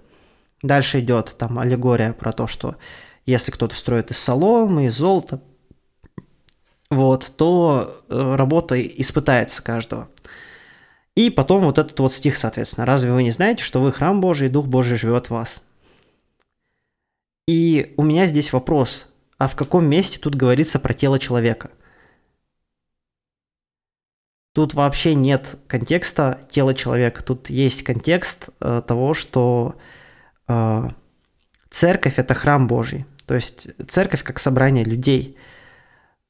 Дальше 0.63 0.99
идет 0.99 1.35
там 1.37 1.59
аллегория 1.59 2.13
про 2.13 2.31
то, 2.31 2.47
что 2.47 2.75
если 3.25 3.51
кто-то 3.51 3.75
строит 3.75 4.11
из 4.11 4.17
соломы, 4.17 4.85
из 4.85 4.95
золота, 4.95 5.41
вот, 6.89 7.31
то 7.35 8.01
э, 8.09 8.35
работа 8.35 8.81
испытается 8.81 9.61
каждого. 9.61 10.09
И 11.15 11.29
потом 11.29 11.63
вот 11.63 11.77
этот 11.77 11.99
вот 11.99 12.13
стих, 12.13 12.37
соответственно. 12.37 12.85
«Разве 12.85 13.11
вы 13.11 13.23
не 13.23 13.31
знаете, 13.31 13.63
что 13.63 13.81
вы 13.81 13.91
храм 13.91 14.21
Божий, 14.21 14.47
и 14.47 14.51
Дух 14.51 14.67
Божий 14.67 14.97
живет 14.97 15.27
в 15.27 15.31
вас?» 15.31 15.61
И 17.47 17.93
у 17.95 18.03
меня 18.03 18.25
здесь 18.25 18.51
вопрос, 18.51 19.07
а 19.37 19.47
в 19.47 19.55
каком 19.55 19.87
месте 19.87 20.19
тут 20.19 20.35
говорится 20.35 20.79
про 20.79 20.93
тело 20.93 21.17
человека? 21.17 21.71
Тут 24.53 24.73
вообще 24.73 25.15
нет 25.15 25.55
контекста 25.67 26.39
тела 26.49 26.73
человека. 26.73 27.23
Тут 27.23 27.49
есть 27.49 27.83
контекст 27.83 28.49
э, 28.59 28.81
того, 28.85 29.13
что 29.13 29.75
э, 30.47 30.89
церковь 31.69 32.17
это 32.17 32.33
храм 32.33 32.67
Божий. 32.67 33.05
То 33.27 33.35
есть 33.35 33.67
церковь 33.87 34.23
как 34.23 34.39
собрание 34.39 34.83
людей. 34.83 35.37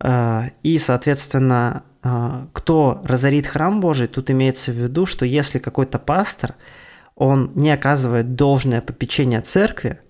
Э, 0.03 0.49
и, 0.61 0.77
соответственно, 0.77 1.83
э, 2.03 2.47
кто 2.51 3.01
разорит 3.05 3.47
храм 3.47 3.79
Божий, 3.79 4.09
тут 4.09 4.29
имеется 4.29 4.71
в 4.73 4.75
виду, 4.75 5.05
что 5.05 5.25
если 5.25 5.57
какой-то 5.57 5.97
пастор, 5.97 6.55
он 7.15 7.53
не 7.55 7.71
оказывает 7.71 8.35
должное 8.35 8.81
попечение 8.81 9.39
церкви, 9.39 10.01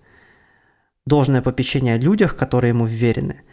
должное 1.07 1.41
попечение 1.41 1.95
о 1.95 1.99
людях, 1.99 2.35
которые 2.35 2.69
ему 2.69 2.85
вверены, 2.85 3.43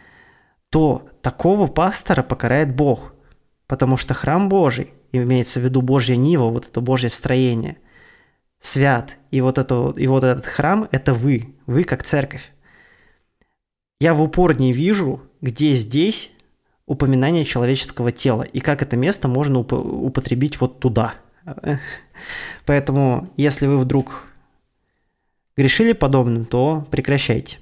то 0.69 1.09
такого 1.21 1.67
пастора 1.67 2.23
покарает 2.23 2.75
Бог– 2.75 3.13
Потому 3.67 3.97
что 3.97 4.13
храм 4.13 4.47
Божий, 4.47 4.93
имеется 5.11 5.59
в 5.59 5.63
виду 5.63 5.81
Божья 5.81 6.15
Нива, 6.15 6.49
вот 6.49 6.67
это 6.67 6.81
Божье 6.81 7.09
строение, 7.09 7.77
свят. 8.59 9.17
И 9.31 9.41
вот, 9.41 9.57
это, 9.57 9.93
и 9.97 10.07
вот 10.07 10.23
этот 10.23 10.45
храм– 10.45 10.87
это 10.91 11.13
вы, 11.13 11.55
вы 11.65 11.83
как 11.83 12.03
церковь. 12.03 12.51
Я 13.99 14.13
в 14.13 14.21
упор 14.21 14.59
не 14.59 14.71
вижу, 14.71 15.21
где 15.41 15.73
здесь 15.73 16.31
упоминание 16.85 17.43
человеческого 17.43 18.11
тела 18.11 18.43
и 18.43 18.59
как 18.59 18.83
это 18.83 18.95
место 18.97 19.27
можно 19.27 19.57
уп- 19.59 19.73
употребить 19.73 20.61
вот 20.61 20.79
туда. 20.79 21.15
Поэтому, 22.65 23.33
если 23.37 23.65
вы 23.65 23.79
вдруг 23.79 24.27
грешили 25.57 25.93
подобным, 25.93 26.45
то 26.45 26.85
прекращайте. 26.91 27.59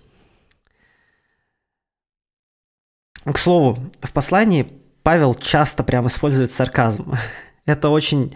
К 3.24 3.38
слову, 3.38 3.80
в 4.02 4.12
послании 4.12 4.68
Павел 5.02 5.34
часто 5.36 5.84
прям 5.84 6.08
использует 6.08 6.52
сарказм. 6.52 7.16
Это 7.66 7.90
очень 7.90 8.36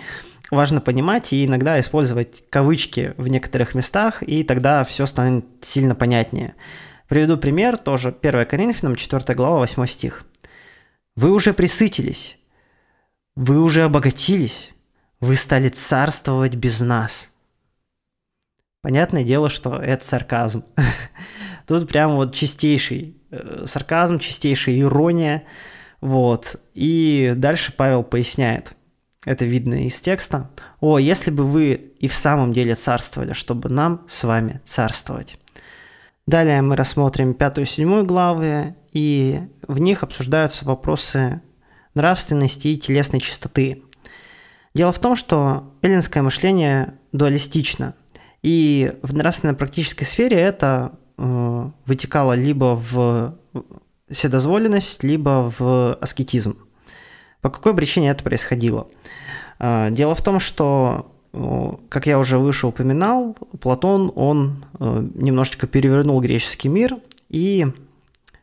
важно 0.50 0.80
понимать 0.80 1.34
и 1.34 1.46
иногда 1.46 1.80
использовать 1.80 2.44
кавычки 2.50 3.14
в 3.18 3.28
некоторых 3.28 3.76
местах, 3.76 4.24
и 4.24 4.44
тогда 4.44 4.84
все 4.86 5.06
станет 5.06 5.46
сильно 5.62 5.94
понятнее. 5.96 6.56
Приведу 7.10 7.38
пример, 7.38 7.78
тоже 7.78 8.16
1 8.22 8.46
Коринфянам, 8.46 8.96
4 8.96 9.36
глава, 9.36 9.58
8 9.58 9.86
стих. 9.88 10.26
«Вы 11.16 11.32
уже 11.32 11.54
присытились, 11.54 12.38
вы 13.36 13.62
уже 13.62 13.84
обогатились, 13.84 14.72
вы 15.20 15.36
стали 15.36 15.70
царствовать 15.70 16.56
без 16.56 16.80
нас». 16.80 17.32
Понятное 18.82 19.24
дело, 19.24 19.50
что 19.50 19.76
это 19.76 20.06
сарказм. 20.06 20.64
Тут 21.68 21.88
прям 21.88 22.16
вот 22.16 22.34
чистейший 22.34 23.18
э, 23.32 23.64
сарказм, 23.66 24.20
чистейшая 24.20 24.80
ирония– 24.80 25.44
вот. 26.02 26.58
И 26.74 27.34
дальше 27.36 27.74
Павел 27.76 28.04
поясняет, 28.04 28.74
это 29.26 29.46
видно 29.46 29.86
из 29.86 30.00
текста, 30.00 30.50
«О, 30.80 31.00
если 31.00 31.32
бы 31.32 31.44
вы 31.44 31.74
и 31.74 32.08
в 32.08 32.16
самом 32.16 32.54
деле 32.54 32.76
царствовали, 32.76 33.34
чтобы 33.34 33.70
нам 33.70 34.06
с 34.08 34.24
вами 34.24 34.62
царствовать». 34.66 35.38
Далее 36.28 36.62
мы 36.62 36.76
рассмотрим 36.76 37.34
пятую 37.34 37.66
и 37.66 37.70
седьмую 37.70 38.06
главы, 38.06 38.76
и 38.92 39.42
в 39.68 39.80
них 39.80 40.04
обсуждаются 40.04 40.66
вопросы 40.66 41.42
нравственности 41.94 42.68
и 42.68 42.78
телесной 42.78 43.22
чистоты. 43.22 43.84
Дело 44.74 44.92
в 44.92 45.00
том, 45.00 45.16
что 45.16 45.74
эллинское 45.82 46.22
мышление 46.22 46.96
дуалистично, 47.14 47.96
и 48.42 48.94
в 49.02 49.16
нравственно-практической 49.16 50.06
сфере 50.06 50.38
это 50.38 50.94
э, 51.18 51.70
вытекало 51.86 52.34
либо 52.34 52.76
в 52.76 53.38
вседозволенность, 54.10 55.04
либо 55.04 55.54
в 55.58 55.96
аскетизм. 55.96 56.58
По 57.42 57.50
какой 57.50 57.76
причине 57.76 58.10
это 58.10 58.24
происходило? 58.24 58.88
А, 59.60 59.90
дело 59.90 60.16
в 60.16 60.22
том, 60.22 60.40
что, 60.40 61.12
как 61.90 62.08
я 62.08 62.20
уже 62.20 62.38
выше 62.38 62.68
упоминал, 62.68 63.36
Платон, 63.60 64.12
он 64.16 64.66
э, 64.80 65.08
немножечко 65.16 65.68
перевернул 65.68 66.20
греческий 66.22 66.70
мир 66.70 66.98
и 67.30 67.68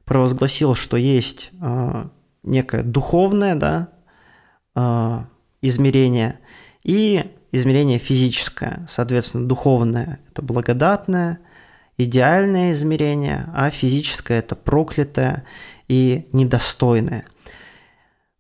провозгласил, 0.05 0.75
что 0.75 0.97
есть 0.97 1.51
э, 1.61 2.05
некое 2.43 2.83
духовное 2.83 3.55
да, 3.55 3.89
э, 4.75 5.21
измерение 5.63 6.41
и 6.83 7.33
измерение 7.55 7.99
физическое. 7.99 8.87
Соответственно, 8.89 9.49
духовное– 9.49 10.21
это 10.31 10.43
благодатное– 10.43 11.39
идеальное 11.97 12.73
измерение, 12.73 13.49
а 13.55 13.71
физическое 13.71 14.39
это 14.39 14.57
проклятое 14.57 15.45
и 15.89 16.29
недостойное. 16.33 17.25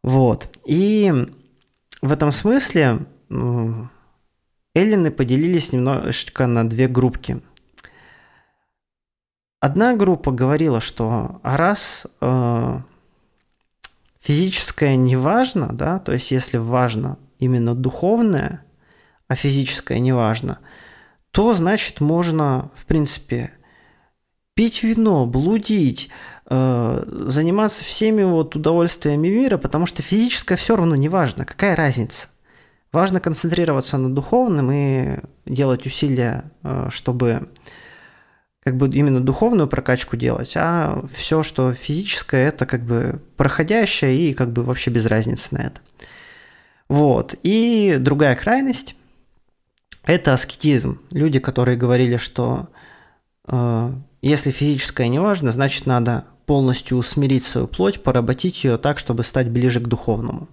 Вот. 0.02 0.48
И 0.66 1.12
в 2.02 2.12
этом 2.12 2.32
смысле 2.32 3.06
эллины 4.74 5.10
поделились 5.10 5.72
немножечко 5.72 6.46
на 6.46 6.68
две 6.68 6.88
группки. 6.88 7.40
Одна 9.60 9.96
группа 9.96 10.30
говорила, 10.30 10.80
что 10.82 11.40
раз 11.42 12.06
э, 12.20 12.80
физическое 14.20 14.96
не 14.96 15.16
важно, 15.16 15.68
да, 15.72 15.98
то 16.00 16.12
есть 16.12 16.30
если 16.32 16.58
важно 16.58 17.18
именно 17.38 17.74
духовное, 17.74 18.62
а 19.28 19.34
физическое 19.34 19.98
не 19.98 20.12
важно– 20.12 20.58
то 21.34 21.52
значит 21.52 22.00
можно, 22.00 22.70
в 22.76 22.86
принципе, 22.86 23.50
пить 24.54 24.84
вино, 24.84 25.26
блудить, 25.26 26.08
э, 26.48 27.04
заниматься 27.26 27.82
всеми 27.82 28.22
вот 28.22 28.54
удовольствиями 28.54 29.26
мира, 29.26 29.58
потому 29.58 29.84
что 29.86 30.00
физическое 30.00 30.54
все 30.54 30.76
равно 30.76 30.94
не 30.94 31.08
важно. 31.08 31.44
Какая 31.44 31.74
разница? 31.74 32.28
Важно 32.92 33.18
концентрироваться 33.18 33.98
на 33.98 34.14
духовном 34.14 34.70
и 34.70 35.18
делать 35.44 35.86
усилия, 35.86 36.52
э, 36.62 36.86
чтобы 36.92 37.48
как 38.62 38.76
бы 38.76 38.88
именно 38.90 39.18
духовную 39.18 39.66
прокачку 39.66 40.16
делать, 40.16 40.52
а 40.54 41.02
все, 41.12 41.42
что 41.42 41.72
физическое, 41.72 42.46
это 42.46 42.64
как 42.64 42.84
бы 42.84 43.20
проходящее 43.36 44.30
и 44.30 44.34
как 44.34 44.52
бы 44.52 44.62
вообще 44.62 44.92
без 44.92 45.04
разницы 45.06 45.48
на 45.50 45.62
это. 45.62 45.80
Вот. 46.88 47.34
И 47.42 47.96
другая 47.98 48.36
крайность– 48.36 48.94
это 50.04 50.32
аскетизм. 50.32 51.00
Люди, 51.10 51.38
которые 51.38 51.76
говорили, 51.76 52.16
что 52.16 52.68
э, 53.46 53.92
если 54.22 54.50
физическое 54.50 55.08
не 55.08 55.18
важно, 55.18 55.52
значит 55.52 55.86
надо 55.86 56.24
полностью 56.46 56.98
усмирить 56.98 57.44
свою 57.44 57.66
плоть, 57.66 58.02
поработить 58.02 58.64
ее 58.64 58.78
так, 58.78 58.98
чтобы 58.98 59.24
стать 59.24 59.50
ближе 59.50 59.80
к 59.80 59.88
духовному. 59.88 60.48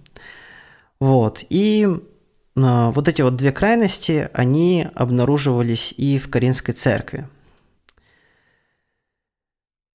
Вот. 1.00 1.44
И 1.48 1.86
э, 1.86 2.00
вот 2.54 3.08
эти 3.08 3.22
вот 3.22 3.36
две 3.36 3.52
крайности, 3.52 4.30
они 4.32 4.88
обнаруживались 4.94 5.92
и 5.96 6.18
в 6.18 6.30
Каринской 6.30 6.74
церкви. 6.74 7.28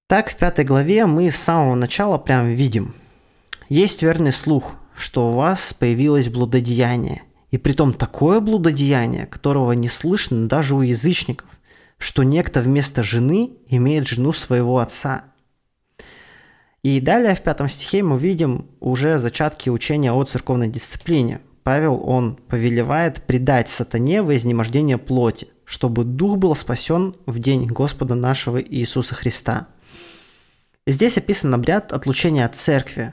Так, 0.06 0.30
в 0.30 0.36
пятой 0.36 0.64
главе 0.64 1.04
мы 1.04 1.30
с 1.30 1.36
самого 1.36 1.74
начала 1.74 2.16
прям 2.16 2.46
видим. 2.46 2.94
Есть 3.68 4.02
верный 4.02 4.32
слух, 4.32 4.74
что 4.96 5.32
у 5.32 5.34
вас 5.34 5.74
появилось 5.74 6.30
блудодеяние, 6.30 7.22
и 7.50 7.58
притом 7.58 7.92
такое 7.92 8.40
блудодеяние, 8.40 9.26
которого 9.26 9.72
не 9.72 9.88
слышно 9.88 10.48
даже 10.48 10.74
у 10.74 10.82
язычников, 10.82 11.48
что 11.98 12.22
некто 12.22 12.60
вместо 12.60 13.02
жены 13.02 13.52
имеет 13.68 14.06
жену 14.06 14.32
своего 14.32 14.78
отца. 14.78 15.24
И 16.82 17.00
далее 17.00 17.34
в 17.34 17.42
пятом 17.42 17.68
стихе 17.68 18.02
мы 18.02 18.18
видим 18.18 18.66
уже 18.80 19.18
зачатки 19.18 19.68
учения 19.68 20.12
о 20.12 20.22
церковной 20.24 20.68
дисциплине. 20.68 21.40
Павел, 21.64 22.00
он 22.02 22.36
повелевает 22.36 23.22
предать 23.24 23.68
сатане 23.68 24.22
во 24.22 24.36
изнемождение 24.36 24.96
плоти, 24.96 25.48
чтобы 25.64 26.04
дух 26.04 26.38
был 26.38 26.54
спасен 26.54 27.16
в 27.26 27.38
день 27.40 27.66
Господа 27.66 28.14
нашего 28.14 28.58
Иисуса 28.58 29.14
Христа– 29.14 29.68
Здесь 30.88 31.18
описан 31.18 31.52
обряд 31.52 31.92
отлучения 31.92 32.46
от 32.46 32.56
церкви, 32.56 33.12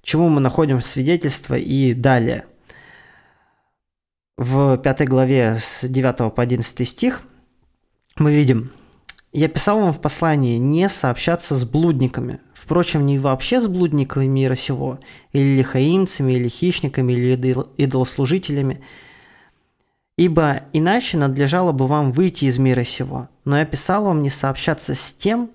чему 0.00 0.28
мы 0.28 0.40
находим 0.40 0.80
свидетельство 0.80 1.56
и 1.56 1.92
далее. 1.92 2.44
В 4.40 4.78
пятой 4.78 5.06
главе 5.06 5.58
с 5.60 5.86
9 5.86 6.34
по 6.34 6.42
11 6.42 6.88
стих 6.88 7.24
мы 8.16 8.32
видим 8.32 8.72
«Я 9.34 9.48
писал 9.48 9.80
вам 9.80 9.92
в 9.92 10.00
послании 10.00 10.56
не 10.56 10.88
сообщаться 10.88 11.54
с 11.54 11.66
блудниками, 11.66 12.40
впрочем, 12.54 13.04
не 13.04 13.18
вообще 13.18 13.60
с 13.60 13.68
блудниками 13.68 14.24
мира 14.24 14.54
сего, 14.54 14.98
или 15.34 15.58
лихаимцами, 15.58 16.32
или 16.32 16.48
хищниками, 16.48 17.12
или 17.12 17.54
идолослужителями, 17.76 18.80
ибо 20.16 20.62
иначе 20.72 21.18
надлежало 21.18 21.72
бы 21.72 21.86
вам 21.86 22.10
выйти 22.10 22.46
из 22.46 22.56
мира 22.56 22.82
сего. 22.82 23.28
Но 23.44 23.58
я 23.58 23.66
писал 23.66 24.04
вам 24.04 24.22
не 24.22 24.30
сообщаться 24.30 24.94
с 24.94 25.12
тем, 25.12 25.50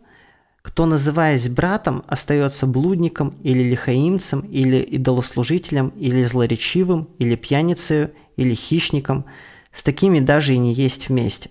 кто, 0.62 0.86
называясь 0.86 1.50
братом, 1.50 2.04
остается 2.06 2.68
блудником 2.68 3.34
или 3.42 3.64
лихаимцем, 3.64 4.42
или 4.42 4.78
идолослужителем, 4.78 5.90
или 5.90 6.24
злоречивым, 6.26 7.10
или 7.18 7.36
пьяницею, 7.36 8.12
или 8.36 8.54
хищником, 8.54 9.26
с 9.72 9.84
такими 9.84 10.20
даже 10.20 10.54
и 10.54 10.58
не 10.58 10.74
есть 10.74 11.10
вместе. 11.10 11.50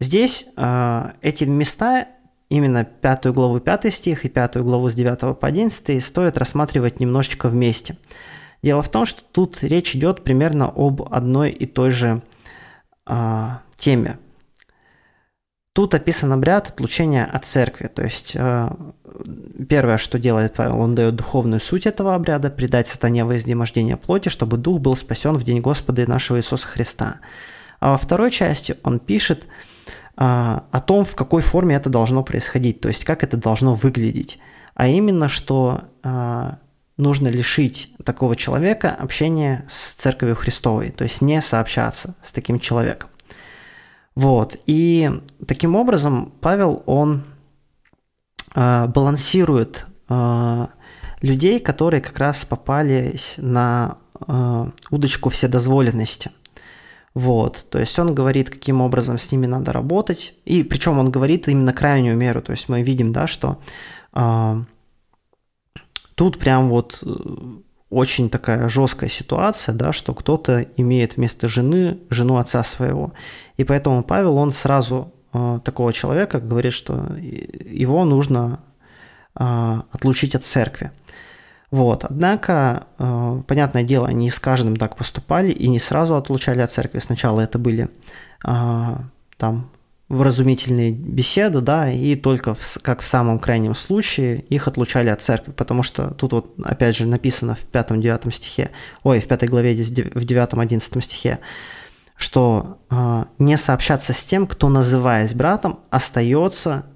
Здесь 0.00 0.46
э, 0.56 1.10
эти 1.22 1.44
места, 1.44 2.08
именно 2.48 2.84
пятую 2.84 3.32
главу 3.32 3.60
5 3.60 3.94
стих 3.94 4.24
и 4.24 4.28
пятую 4.28 4.64
главу 4.64 4.88
с 4.88 4.94
9 4.94 5.38
по 5.38 5.46
11, 5.46 6.04
стоит 6.04 6.36
рассматривать 6.36 7.00
немножечко 7.00 7.48
вместе. 7.48 7.96
Дело 8.62 8.82
в 8.82 8.88
том, 8.88 9.06
что 9.06 9.22
тут 9.22 9.62
речь 9.62 9.94
идет 9.94 10.24
примерно 10.24 10.72
об 10.74 11.02
одной 11.02 11.50
и 11.50 11.66
той 11.66 11.90
же 11.90 12.22
э, 13.06 13.48
теме. 13.76 14.18
Тут 15.74 15.92
описан 15.92 16.32
обряд 16.32 16.68
отлучения 16.68 17.24
от 17.24 17.44
церкви. 17.44 17.88
То 17.88 18.04
есть 18.04 18.36
э, 18.36 18.70
первое, 19.68 19.98
что 19.98 20.20
делает 20.20 20.54
Павел, 20.54 20.78
он 20.78 20.94
дает 20.94 21.16
духовную 21.16 21.58
суть 21.58 21.84
этого 21.84 22.14
обряда, 22.14 22.48
предать 22.48 22.86
сатане 22.86 23.24
во 23.24 23.36
изнемождение 23.36 23.96
плоти, 23.96 24.28
чтобы 24.28 24.56
дух 24.56 24.80
был 24.80 24.94
спасен 24.94 25.32
в 25.32 25.42
день 25.42 25.60
Господа 25.60 26.08
нашего 26.08 26.36
Иисуса 26.36 26.68
Христа. 26.68 27.16
А 27.80 27.90
во 27.90 27.98
второй 27.98 28.30
части 28.30 28.76
он 28.84 29.00
пишет 29.00 29.42
э, 29.42 29.46
о 30.16 30.80
том, 30.86 31.04
в 31.04 31.16
какой 31.16 31.42
форме 31.42 31.74
это 31.74 31.90
должно 31.90 32.22
происходить, 32.22 32.80
то 32.80 32.86
есть 32.86 33.04
как 33.04 33.24
это 33.24 33.36
должно 33.36 33.74
выглядеть. 33.74 34.38
А 34.76 34.86
именно, 34.86 35.28
что 35.28 35.86
э, 36.04 36.50
нужно 36.96 37.26
лишить 37.26 37.90
такого 38.04 38.36
человека 38.36 38.90
общения 38.90 39.66
с 39.68 39.94
Церковью 39.94 40.36
Христовой, 40.36 40.90
то 40.90 41.02
есть 41.02 41.20
не 41.20 41.42
сообщаться 41.42 42.14
с 42.22 42.32
таким 42.32 42.60
человеком. 42.60 43.10
Вот. 44.14 44.56
И 44.66 45.10
таким 45.46 45.74
образом 45.74 46.32
Павел, 46.40 46.82
он 46.86 47.24
э, 48.54 48.86
балансирует 48.86 49.86
э, 50.08 50.66
людей, 51.20 51.58
которые 51.58 52.00
как 52.00 52.18
раз 52.18 52.44
попались 52.44 53.34
на 53.38 53.98
э, 54.26 54.70
удочку 54.90 55.30
вседозволенности. 55.30 56.30
Вот, 57.14 57.66
то 57.70 57.78
есть 57.78 57.96
он 58.00 58.12
говорит, 58.12 58.50
каким 58.50 58.80
образом 58.80 59.18
с 59.18 59.30
ними 59.30 59.46
надо 59.46 59.72
работать, 59.72 60.34
и 60.44 60.64
причем 60.64 60.98
он 60.98 61.12
говорит 61.12 61.46
именно 61.46 61.72
крайнюю 61.72 62.16
меру, 62.16 62.42
то 62.42 62.50
есть 62.50 62.68
мы 62.68 62.82
видим, 62.82 63.12
да, 63.12 63.28
что 63.28 63.60
э, 64.12 64.62
тут 66.16 66.38
прям 66.40 66.70
вот 66.70 67.04
очень 67.94 68.28
такая 68.28 68.68
жесткая 68.68 69.08
ситуация, 69.08 69.74
да, 69.74 69.92
что 69.92 70.14
кто-то 70.14 70.66
имеет 70.76 71.16
вместо 71.16 71.48
жены 71.48 71.98
жену 72.10 72.38
отца 72.38 72.64
своего. 72.64 73.12
И 73.56 73.64
поэтому 73.64 74.02
Павел, 74.02 74.36
он 74.36 74.50
сразу 74.50 75.12
э, 75.32 75.60
такого 75.64 75.92
человека 75.92 76.40
говорит, 76.40 76.72
что 76.72 77.16
его 77.16 78.04
нужно 78.04 78.60
э, 79.38 79.80
отлучить 79.92 80.34
от 80.34 80.42
церкви. 80.42 80.90
Вот. 81.70 82.04
Однако, 82.04 82.86
э, 82.98 83.42
понятное 83.46 83.84
дело, 83.84 84.08
они 84.08 84.28
с 84.28 84.38
каждым 84.38 84.76
так 84.76 84.96
поступали 84.96 85.52
и 85.52 85.68
не 85.68 85.78
сразу 85.78 86.16
отлучали 86.16 86.60
от 86.60 86.70
церкви. 86.70 86.98
Сначала 86.98 87.40
это 87.40 87.58
были 87.58 87.88
э, 88.44 88.96
там 89.36 89.70
вразумительные 90.14 90.92
беседы, 90.92 91.60
да, 91.60 91.90
и 91.90 92.16
только 92.16 92.54
в, 92.54 92.78
как 92.82 93.00
в 93.00 93.06
самом 93.06 93.38
крайнем 93.38 93.74
случае 93.74 94.40
их 94.48 94.68
отлучали 94.68 95.08
от 95.08 95.22
церкви, 95.22 95.52
потому 95.52 95.82
что 95.82 96.10
тут 96.14 96.32
вот 96.32 96.54
опять 96.62 96.96
же 96.96 97.06
написано 97.06 97.54
в 97.54 97.60
пятом-девятом 97.60 98.32
стихе, 98.32 98.70
ой, 99.02 99.20
в 99.20 99.26
пятой 99.26 99.48
главе, 99.48 99.74
здесь 99.74 100.06
в 100.14 100.24
девятом-одиннадцатом 100.24 101.02
стихе, 101.02 101.40
что 102.16 102.78
э, 102.90 103.24
не 103.38 103.56
сообщаться 103.56 104.12
с 104.12 104.24
тем, 104.24 104.46
кто, 104.46 104.68
называясь 104.68 105.34
братом, 105.34 105.80
остается 105.90 106.86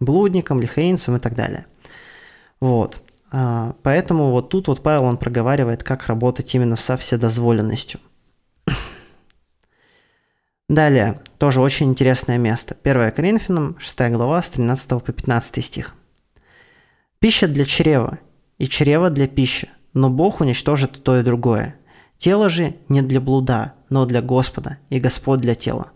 блудником, 0.00 0.60
лихаинцем 0.60 1.16
и 1.16 1.20
так 1.20 1.34
далее. 1.34 1.66
Вот. 2.60 3.00
Э, 3.32 3.72
поэтому 3.82 4.30
вот 4.30 4.48
тут 4.48 4.68
вот 4.68 4.82
Павел, 4.82 5.04
он 5.04 5.18
проговаривает, 5.18 5.82
как 5.82 6.06
работать 6.06 6.54
именно 6.54 6.76
со 6.76 6.96
вседозволенностью– 6.96 8.00
Далее, 10.68 11.20
тоже 11.38 11.60
очень 11.60 11.90
интересное 11.90 12.38
место. 12.38 12.76
1 12.82 13.12
Коринфянам, 13.12 13.76
6 13.78 13.98
глава, 14.10 14.42
с 14.42 14.50
13 14.50 14.88
по 14.88 15.12
15 15.12 15.64
стих. 15.64 15.94
«Пища 17.20 17.46
для 17.46 17.64
чрева, 17.64 18.18
и 18.58 18.66
чрево 18.66 19.10
для 19.10 19.28
пищи, 19.28 19.68
но 19.92 20.10
Бог 20.10 20.40
уничтожит 20.40 21.04
то 21.04 21.18
и 21.20 21.22
другое. 21.22 21.76
Тело 22.18 22.50
же 22.50 22.74
не 22.88 23.00
для 23.02 23.20
блуда, 23.20 23.74
но 23.90 24.06
для 24.06 24.20
Господа, 24.20 24.78
и 24.90 24.98
Господь 24.98 25.40
для 25.40 25.54
тела. 25.54 25.92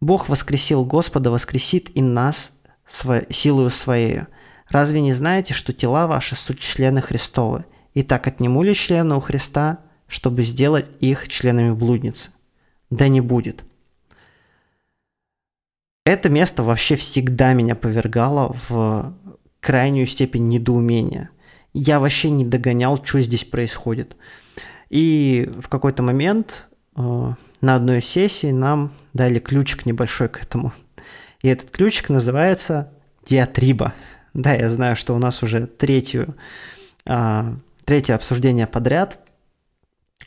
Бог 0.00 0.30
воскресил 0.30 0.86
Господа, 0.86 1.30
воскресит 1.30 1.94
и 1.94 2.00
нас 2.00 2.52
силою 2.88 3.68
Своею. 3.68 4.28
Разве 4.70 5.02
не 5.02 5.12
знаете, 5.12 5.52
что 5.52 5.74
тела 5.74 6.06
ваши 6.06 6.36
суть 6.36 6.60
члены 6.60 7.02
Христовы? 7.02 7.66
И 7.92 8.02
так 8.02 8.26
отниму 8.26 8.62
ли 8.62 8.74
члены 8.74 9.16
у 9.16 9.20
Христа, 9.20 9.80
чтобы 10.06 10.42
сделать 10.42 10.88
их 11.00 11.28
членами 11.28 11.72
блудницы? 11.72 12.30
Да 12.88 13.06
не 13.08 13.20
будет 13.20 13.64
это 16.04 16.28
место 16.28 16.62
вообще 16.62 16.96
всегда 16.96 17.52
меня 17.52 17.74
повергало 17.74 18.56
в 18.68 19.14
крайнюю 19.60 20.06
степень 20.06 20.48
недоумения. 20.48 21.30
Я 21.72 22.00
вообще 22.00 22.30
не 22.30 22.44
догонял, 22.44 23.02
что 23.04 23.20
здесь 23.20 23.44
происходит. 23.44 24.16
И 24.88 25.48
в 25.56 25.68
какой-то 25.68 26.02
момент 26.02 26.68
э, 26.96 27.00
на 27.60 27.74
одной 27.74 28.02
сессии 28.02 28.50
нам 28.50 28.92
дали 29.12 29.38
ключик 29.38 29.86
небольшой 29.86 30.28
к 30.28 30.42
этому. 30.42 30.72
И 31.42 31.48
этот 31.48 31.70
ключик 31.70 32.08
называется 32.08 32.92
диатриба. 33.26 33.94
Да, 34.34 34.54
я 34.54 34.68
знаю, 34.68 34.96
что 34.96 35.14
у 35.14 35.18
нас 35.18 35.42
уже 35.42 35.66
третью, 35.66 36.34
э, 37.06 37.54
третье 37.84 38.14
обсуждение 38.14 38.66
подряд 38.66 39.20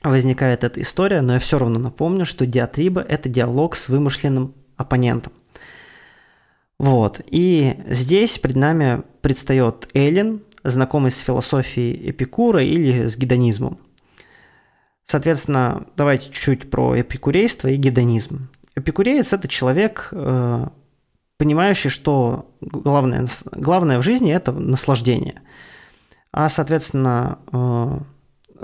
возникает 0.02 0.64
эта 0.64 0.82
история, 0.82 1.22
но 1.22 1.34
я 1.34 1.40
все 1.40 1.58
равно 1.58 1.80
напомню, 1.80 2.26
что 2.26 2.46
диатриба– 2.46 3.02
это 3.08 3.28
диалог 3.28 3.76
с 3.76 3.90
вымышленным 3.90 4.54
оппонентом. 4.78 5.34
Вот. 6.84 7.22
И 7.28 7.78
здесь 7.88 8.38
перед 8.38 8.58
нами 8.58 9.04
предстает 9.22 9.88
Эллен, 9.94 10.44
знакомый 10.66 11.12
с 11.12 11.20
философией 11.20 12.12
Эпикура 12.12 12.62
или 12.62 13.08
с 13.08 13.16
гедонизмом. 13.16 13.78
Соответственно, 15.06 15.88
давайте 15.96 16.26
чуть-чуть 16.26 16.70
про 16.70 17.00
эпикурейство 17.00 17.70
и 17.70 17.78
гедонизм. 17.78 18.50
Эпикуреец– 18.76 19.32
это 19.32 19.48
человек, 19.48 20.10
э, 20.12 20.68
понимающий, 21.38 21.90
что 21.90 22.54
главное, 22.60 23.28
главное 23.54 23.98
в 23.98 24.04
жизни– 24.04 24.34
это 24.36 24.52
наслаждение. 24.52 25.42
А, 26.34 26.50
соответственно, 26.50 27.40
э, 27.54 28.00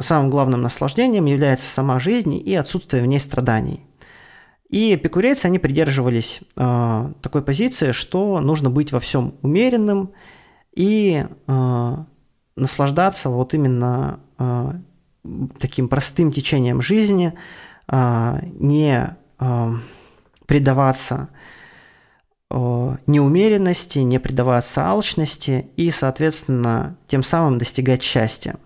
самым 0.02 0.30
главным 0.30 0.62
наслаждением 0.62 1.24
является 1.24 1.70
сама 1.70 2.00
жизнь 2.00 2.36
и 2.36 2.54
отсутствие 2.54 3.02
в 3.02 3.06
ней 3.06 3.22
страданий. 3.22 3.89
И 4.70 4.94
эпикурейцы, 4.94 5.48
они 5.48 5.58
придерживались 5.58 6.42
э, 6.56 7.14
такой 7.22 7.42
позиции, 7.42 7.92
что 7.92 8.40
нужно 8.40 8.70
быть 8.70 8.92
во 8.92 9.00
всем 9.00 9.36
умеренным 9.42 10.12
и 10.76 11.26
э, 11.48 11.96
наслаждаться 12.56 13.30
вот 13.30 13.56
именно 13.56 14.20
э, 14.38 14.74
таким 15.60 15.88
простым 15.90 16.32
течением 16.32 16.82
жизни, 16.82 17.34
э, 17.92 18.40
не 18.60 19.18
э, 19.40 19.74
предаваться 20.46 21.30
э, 22.52 22.98
неумеренности, 23.08 24.00
не 24.00 24.20
предаваться 24.20 24.88
алчности 24.88 25.68
и, 25.78 25.90
соответственно, 25.90 26.96
тем 27.08 27.24
самым 27.24 27.58
достигать 27.58 28.04
счастья. 28.04 28.58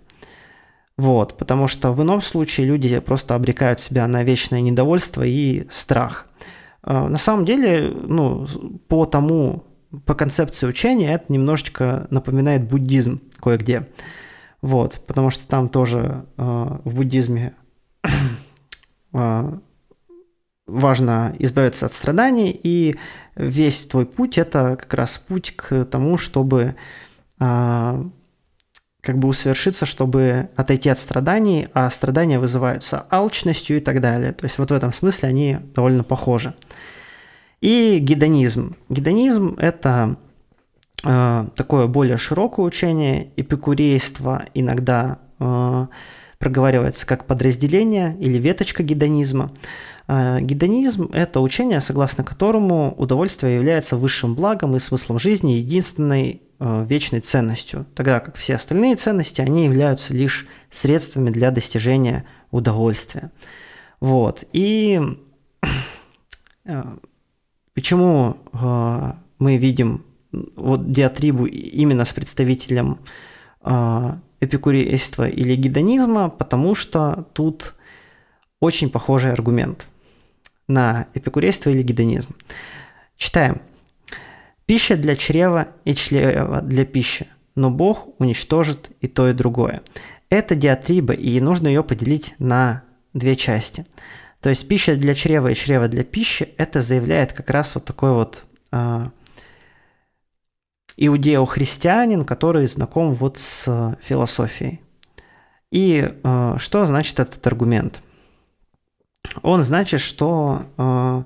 Вот, 0.97 1.38
потому 1.38 1.67
что 1.67 1.91
в 1.91 2.01
ином 2.03 2.21
случае 2.21 2.67
люди 2.67 2.99
просто 2.99 3.34
обрекают 3.34 3.79
себя 3.79 4.08
на 4.08 4.23
вечное 4.23 4.62
недовольство 4.62 5.23
и 5.23 5.67
страх. 5.71 6.27
А, 6.84 7.08
на 7.08 7.17
самом 7.17 7.45
деле, 7.45 7.89
ну, 7.89 8.45
по 8.88 9.06
тому, 9.06 9.63
по 10.06 10.13
концепции 10.13 10.67
учения, 10.67 11.13
это 11.13 11.32
немножечко 11.34 12.08
напоминает 12.12 12.67
буддизм 12.67 13.21
кое-где. 13.41 13.88
Вот, 14.62 15.01
потому 15.08 15.29
что 15.29 15.47
там 15.47 15.67
тоже 15.67 16.25
э, 16.38 16.43
в 16.86 16.95
буддизме 16.95 17.53
э, 19.13 19.51
важно 20.67 21.36
избавиться 21.39 21.86
от 21.88 21.93
страданий, 21.93 22.58
и 22.63 22.95
весь 23.36 23.86
твой 23.88 24.06
путь 24.06 24.38
это 24.38 24.77
как 24.79 24.93
раз 24.93 25.17
путь 25.17 25.53
к 25.56 25.86
тому, 25.86 26.17
чтобы 26.17 26.75
э, 27.39 28.03
как 29.04 29.18
бы 29.18 29.28
усовершиться, 29.28 29.86
чтобы 29.86 30.50
отойти 30.56 30.89
от 30.89 30.98
страданий, 30.98 31.68
а 31.74 31.89
страдания 31.92 32.39
вызываются 32.39 33.06
алчностью 33.12 33.78
и 33.78 33.80
так 33.82 34.00
далее. 34.00 34.32
То 34.32 34.46
есть 34.46 34.58
вот 34.58 34.72
в 34.72 34.74
этом 34.74 34.94
смысле 34.94 35.28
они 35.28 35.58
довольно 35.76 36.06
похожи. 36.06 36.54
И 37.60 38.00
гедонизм. 38.00 38.78
Гедонизм– 38.88 39.56
это 39.58 40.16
э, 41.04 41.48
такое 41.56 41.88
более 41.88 42.18
широкое 42.18 42.66
учение, 42.66 43.32
эпикурейство 43.36 44.46
иногда 44.54 45.20
э, 45.38 45.88
проговаривается 46.39 47.06
как 47.06 47.26
подразделение 47.26 48.16
или 48.20 48.38
веточка 48.38 48.84
гедонизма. 48.84 49.52
Э, 50.08 50.39
гедонизм– 50.39 51.10
это 51.13 51.42
учение, 51.42 51.82
согласно 51.82 52.24
которому 52.24 52.94
удовольствие 52.98 53.56
является 53.56 53.98
высшим 53.98 54.34
благом 54.34 54.78
и 54.78 54.80
смыслом 54.80 55.20
жизни, 55.20 55.54
единственной 55.54 56.42
вечной 56.63 57.19
ценностью, 57.19 57.86
тогда 57.95 58.19
как 58.19 58.36
все 58.36 58.56
остальные 58.56 58.95
ценности, 58.95 59.41
они 59.41 59.65
являются 59.65 60.13
лишь 60.13 60.47
средствами 60.69 61.30
для 61.30 61.52
достижения 61.52 62.26
удовольствия. 62.52 63.32
Вот. 63.99 64.43
И 64.54 64.99
э, 66.65 66.84
почему 67.73 68.38
э, 68.54 69.12
мы 69.39 69.58
видим 69.58 70.06
вот 70.56 70.91
диатрибу 70.91 71.45
именно 71.45 72.06
с 72.06 72.13
представителем 72.13 72.99
эпикурейства 74.41 75.28
или 75.28 75.56
гедонизма, 75.56 76.30
потому 76.30 76.76
что 76.76 77.28
тут 77.34 77.76
очень 78.60 78.89
похожий 78.89 79.32
аргумент 79.32 79.88
на 80.67 81.08
эпикурейство 81.13 81.69
или 81.69 81.82
гедонизм. 81.82 82.36
Читаем. 83.17 83.62
Пища 84.65 84.95
для 84.95 85.15
чрева 85.15 85.69
и 85.86 85.93
чрева 85.93 86.62
для 86.62 86.86
пищи, 86.86 87.28
но 87.56 87.69
Бог 87.69 88.10
уничтожит 88.19 88.89
и 89.02 89.08
то, 89.08 89.30
и 89.30 89.34
другое. 89.34 89.82
Это 90.30 90.56
диатриба, 90.56 91.13
и 91.13 91.39
нужно 91.39 91.67
ее 91.67 91.84
поделить 91.84 92.34
на 92.39 92.84
две 93.13 93.36
части. 93.36 93.86
То 94.39 94.49
есть 94.49 94.67
пища 94.67 94.95
для 94.95 95.15
чрева 95.15 95.52
и 95.52 95.56
чрева 95.56 95.88
для 95.88 96.04
пищи, 96.04 96.49
это 96.58 96.82
заявляет 96.82 97.34
как 97.34 97.49
раз 97.49 97.76
вот 97.76 97.86
такой 97.86 98.12
вот 98.12 98.45
э, 98.71 99.08
иудео-христианин, 100.97 102.26
который 102.26 102.67
знаком 102.67 103.13
вот 103.13 103.38
с 103.38 103.97
философией. 104.02 104.82
И 105.71 106.13
э, 106.23 106.56
что 106.58 106.86
значит 106.86 107.19
этот 107.19 107.45
аргумент? 107.47 108.02
Он 109.41 109.63
значит, 109.63 110.02
что 110.02 110.65
э, 110.78 111.23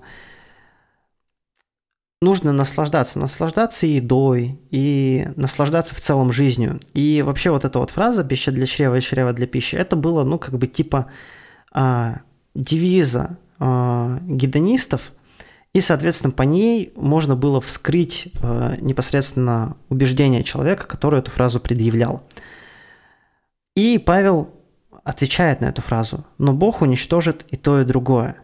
нужно 2.22 2.52
наслаждаться, 2.52 3.20
наслаждаться 3.20 3.86
едой 3.86 4.60
и 4.72 5.28
наслаждаться 5.36 5.96
в 5.96 6.00
целом 6.00 6.32
жизнью. 6.32 6.80
И 6.94 7.22
вообще 7.26 7.52
вот 7.52 7.66
эта 7.66 7.80
вот 7.80 7.92
фраза 7.92 8.24
«пища 8.24 8.52
для 8.52 8.66
чрева 8.66 8.96
и 8.96 9.02
чрева 9.02 9.34
для 9.34 9.48
пищи» 9.48 9.76
это 9.76 9.96
было, 9.96 10.24
ну, 10.24 10.40
как 10.40 10.58
бы 10.58 10.68
типа 10.68 11.08
а, 11.72 12.22
девиза 12.56 13.38
а, 13.60 14.20
гедонистов, 14.24 15.14
и, 15.74 15.82
соответственно, 15.82 16.32
по 16.32 16.42
ней 16.42 16.92
можно 16.96 17.36
было 17.36 17.62
вскрыть 17.62 18.30
а, 18.42 18.76
непосредственно 18.78 19.78
убеждение 19.90 20.44
человека, 20.44 20.88
который 20.88 21.20
эту 21.20 21.30
фразу 21.30 21.60
предъявлял. 21.60 22.24
И 23.76 24.00
Павел 24.00 24.50
отвечает 25.04 25.62
на 25.62 25.66
эту 25.66 25.84
фразу 25.84 26.26
«но 26.40 26.54
Бог 26.54 26.82
уничтожит 26.82 27.46
и 27.52 27.58
то, 27.58 27.80
и 27.80 27.86
другое». 27.86 28.38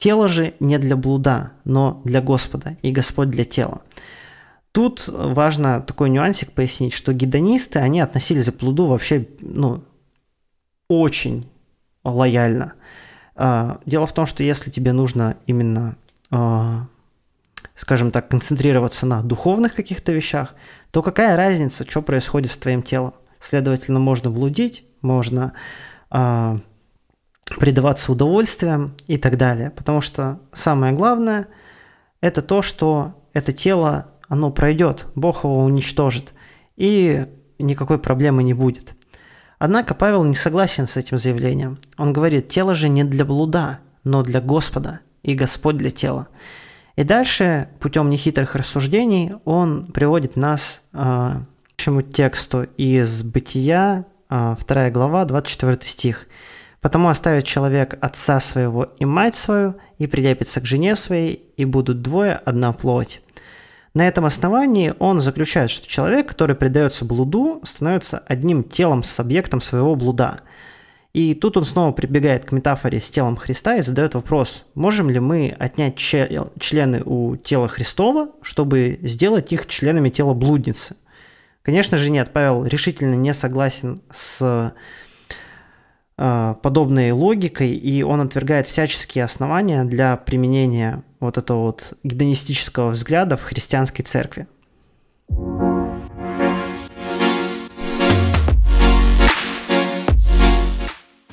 Тело 0.00 0.28
же 0.28 0.54
не 0.60 0.78
для 0.78 0.96
блуда, 0.96 1.52
но 1.64 2.00
для 2.06 2.22
Господа, 2.22 2.78
и 2.80 2.90
Господь 2.90 3.28
для 3.28 3.44
тела. 3.44 3.82
Тут 4.72 5.04
важно 5.06 5.82
такой 5.82 6.08
нюансик 6.08 6.52
пояснить, 6.52 6.94
что 6.94 7.12
гедонисты, 7.12 7.80
они 7.80 8.00
относились 8.00 8.50
к 8.50 8.56
блуду 8.56 8.86
вообще, 8.86 9.28
ну, 9.40 9.84
очень 10.88 11.50
лояльно. 12.02 12.72
А, 13.36 13.80
дело 13.84 14.06
в 14.06 14.14
том, 14.14 14.24
что 14.24 14.42
если 14.42 14.70
тебе 14.70 14.92
нужно 14.92 15.36
именно, 15.46 15.96
а, 16.30 16.86
скажем 17.76 18.10
так, 18.10 18.28
концентрироваться 18.28 19.04
на 19.04 19.22
духовных 19.22 19.74
каких-то 19.74 20.12
вещах, 20.12 20.54
то 20.92 21.02
какая 21.02 21.36
разница, 21.36 21.84
что 21.86 22.00
происходит 22.00 22.52
с 22.52 22.56
твоим 22.56 22.82
телом? 22.82 23.12
Следовательно, 23.38 24.00
можно 24.00 24.30
блудить, 24.30 24.82
можно 25.02 25.52
а, 26.08 26.56
предаваться 27.58 28.12
удовольствиям 28.12 28.94
и 29.06 29.18
так 29.18 29.36
далее. 29.36 29.70
Потому 29.70 30.00
что 30.00 30.40
самое 30.52 30.92
главное– 30.92 31.48
это 32.20 32.42
то, 32.42 32.62
что 32.62 33.14
это 33.32 33.52
тело, 33.52 34.08
оно 34.28 34.50
пройдет, 34.50 35.06
Бог 35.14 35.44
его 35.44 35.64
уничтожит, 35.64 36.32
и 36.76 37.26
никакой 37.58 37.98
проблемы 37.98 38.42
не 38.42 38.54
будет. 38.54 38.94
Однако 39.58 39.94
Павел 39.94 40.24
не 40.24 40.34
согласен 40.34 40.86
с 40.86 40.96
этим 40.96 41.18
заявлением. 41.18 41.78
Он 41.98 42.12
говорит, 42.12 42.48
тело 42.48 42.74
же 42.74 42.88
не 42.88 43.04
для 43.04 43.24
блуда, 43.24 43.80
но 44.04 44.22
для 44.22 44.40
Господа, 44.40 45.00
и 45.22 45.34
Господь 45.34 45.76
для 45.76 45.90
тела. 45.90 46.28
И 46.96 47.04
дальше, 47.04 47.68
путем 47.78 48.10
нехитрых 48.10 48.54
рассуждений, 48.54 49.32
он 49.44 49.86
приводит 49.86 50.36
нас 50.36 50.80
э, 50.92 50.96
к 51.76 51.82
этому 51.82 52.02
тексту 52.02 52.64
из 52.76 53.22
Бытия, 53.22 54.06
э, 54.30 54.56
2 54.66 54.90
глава, 54.90 55.24
24 55.24 55.78
стих– 55.82 56.26
Потому 56.80 57.08
оставит 57.08 57.44
человек 57.44 57.98
отца 58.00 58.40
своего 58.40 58.84
и 58.98 59.04
мать 59.04 59.36
свою, 59.36 59.76
и 59.98 60.06
прилепится 60.06 60.60
к 60.60 60.66
жене 60.66 60.96
своей, 60.96 61.44
и 61.56 61.64
будут 61.64 62.00
двое 62.00 62.34
одна 62.34 62.72
плоть. 62.72 63.20
На 63.92 64.06
этом 64.06 64.24
основании 64.24 64.94
он 64.98 65.20
заключает, 65.20 65.70
что 65.70 65.88
человек, 65.88 66.28
который 66.28 66.54
предается 66.54 67.04
блуду, 67.04 67.60
становится 67.64 68.18
одним 68.18 68.62
телом 68.62 69.02
с 69.02 69.18
объектом 69.18 69.60
своего 69.60 69.94
блуда. 69.96 70.40
И 71.12 71.34
тут 71.34 71.56
он 71.56 71.64
снова 71.64 71.90
прибегает 71.90 72.44
к 72.44 72.52
метафоре 72.52 73.00
с 73.00 73.10
телом 73.10 73.36
Христа 73.36 73.76
и 73.76 73.82
задает 73.82 74.14
вопрос, 74.14 74.64
можем 74.74 75.10
ли 75.10 75.18
мы 75.18 75.56
отнять 75.58 75.96
члены 75.96 77.02
у 77.04 77.36
тела 77.36 77.66
Христова, 77.66 78.30
чтобы 78.42 79.00
сделать 79.02 79.52
их 79.52 79.66
членами 79.66 80.08
тела 80.08 80.34
блудницы? 80.34 80.94
Конечно 81.62 81.98
же 81.98 82.10
нет, 82.10 82.30
Павел 82.32 82.64
решительно 82.64 83.14
не 83.14 83.34
согласен 83.34 84.00
с 84.12 84.72
подобной 86.20 87.12
логикой, 87.12 87.74
и 87.74 88.02
он 88.02 88.20
отвергает 88.20 88.66
всяческие 88.66 89.24
основания 89.24 89.84
для 89.84 90.18
применения 90.18 91.02
вот 91.18 91.38
этого 91.38 91.62
вот 91.62 91.94
гедонистического 92.02 92.90
взгляда 92.90 93.38
в 93.38 93.42
христианской 93.42 94.04
церкви. 94.04 94.46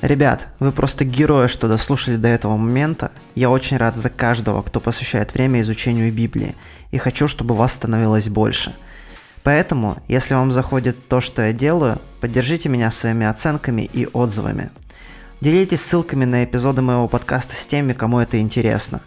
Ребят, 0.00 0.48
вы 0.58 0.72
просто 0.72 1.04
герои, 1.04 1.48
что 1.48 1.68
дослушали 1.68 2.16
до 2.16 2.28
этого 2.28 2.56
момента. 2.56 3.10
Я 3.34 3.50
очень 3.50 3.76
рад 3.76 3.98
за 3.98 4.08
каждого, 4.08 4.62
кто 4.62 4.80
посвящает 4.80 5.34
время 5.34 5.60
изучению 5.60 6.10
Библии, 6.10 6.54
и 6.92 6.98
хочу, 6.98 7.28
чтобы 7.28 7.54
вас 7.54 7.74
становилось 7.74 8.28
больше– 8.30 8.74
Поэтому, 9.42 9.96
если 10.08 10.34
вам 10.34 10.50
заходит 10.50 11.08
то, 11.08 11.20
что 11.20 11.42
я 11.42 11.52
делаю, 11.52 11.98
поддержите 12.20 12.68
меня 12.68 12.90
своими 12.90 13.26
оценками 13.26 13.82
и 13.82 14.06
отзывами. 14.06 14.70
Делитесь 15.40 15.82
ссылками 15.82 16.24
на 16.24 16.44
эпизоды 16.44 16.82
моего 16.82 17.06
подкаста 17.08 17.54
с 17.54 17.66
теми, 17.66 17.92
кому 17.92 18.18
это 18.18 18.40
интересно. 18.40 19.00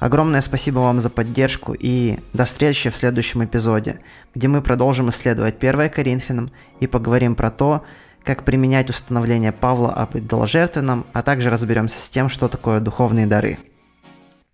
Огромное 0.00 0.40
спасибо 0.40 0.80
вам 0.80 1.00
за 1.00 1.10
поддержку 1.10 1.74
и 1.78 2.18
до 2.32 2.44
встречи 2.44 2.90
в 2.90 2.96
следующем 2.96 3.44
эпизоде, 3.44 4.00
где 4.34 4.48
мы 4.48 4.60
продолжим 4.60 5.10
исследовать 5.10 5.56
1 5.62 5.90
Коринфянам 5.90 6.50
и 6.80 6.86
поговорим 6.86 7.34
про 7.34 7.50
то, 7.50 7.84
как 8.22 8.44
применять 8.44 8.90
установление 8.90 9.52
Павла 9.52 9.92
об 9.92 10.16
идоложертвенном, 10.16 11.06
а 11.12 11.22
также 11.22 11.50
разберемся 11.50 12.00
с 12.00 12.08
тем, 12.08 12.28
что 12.28 12.48
такое 12.48 12.80
духовные 12.80 13.26
дары. 13.26 13.58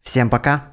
Всем 0.03 0.29
пока! 0.31 0.65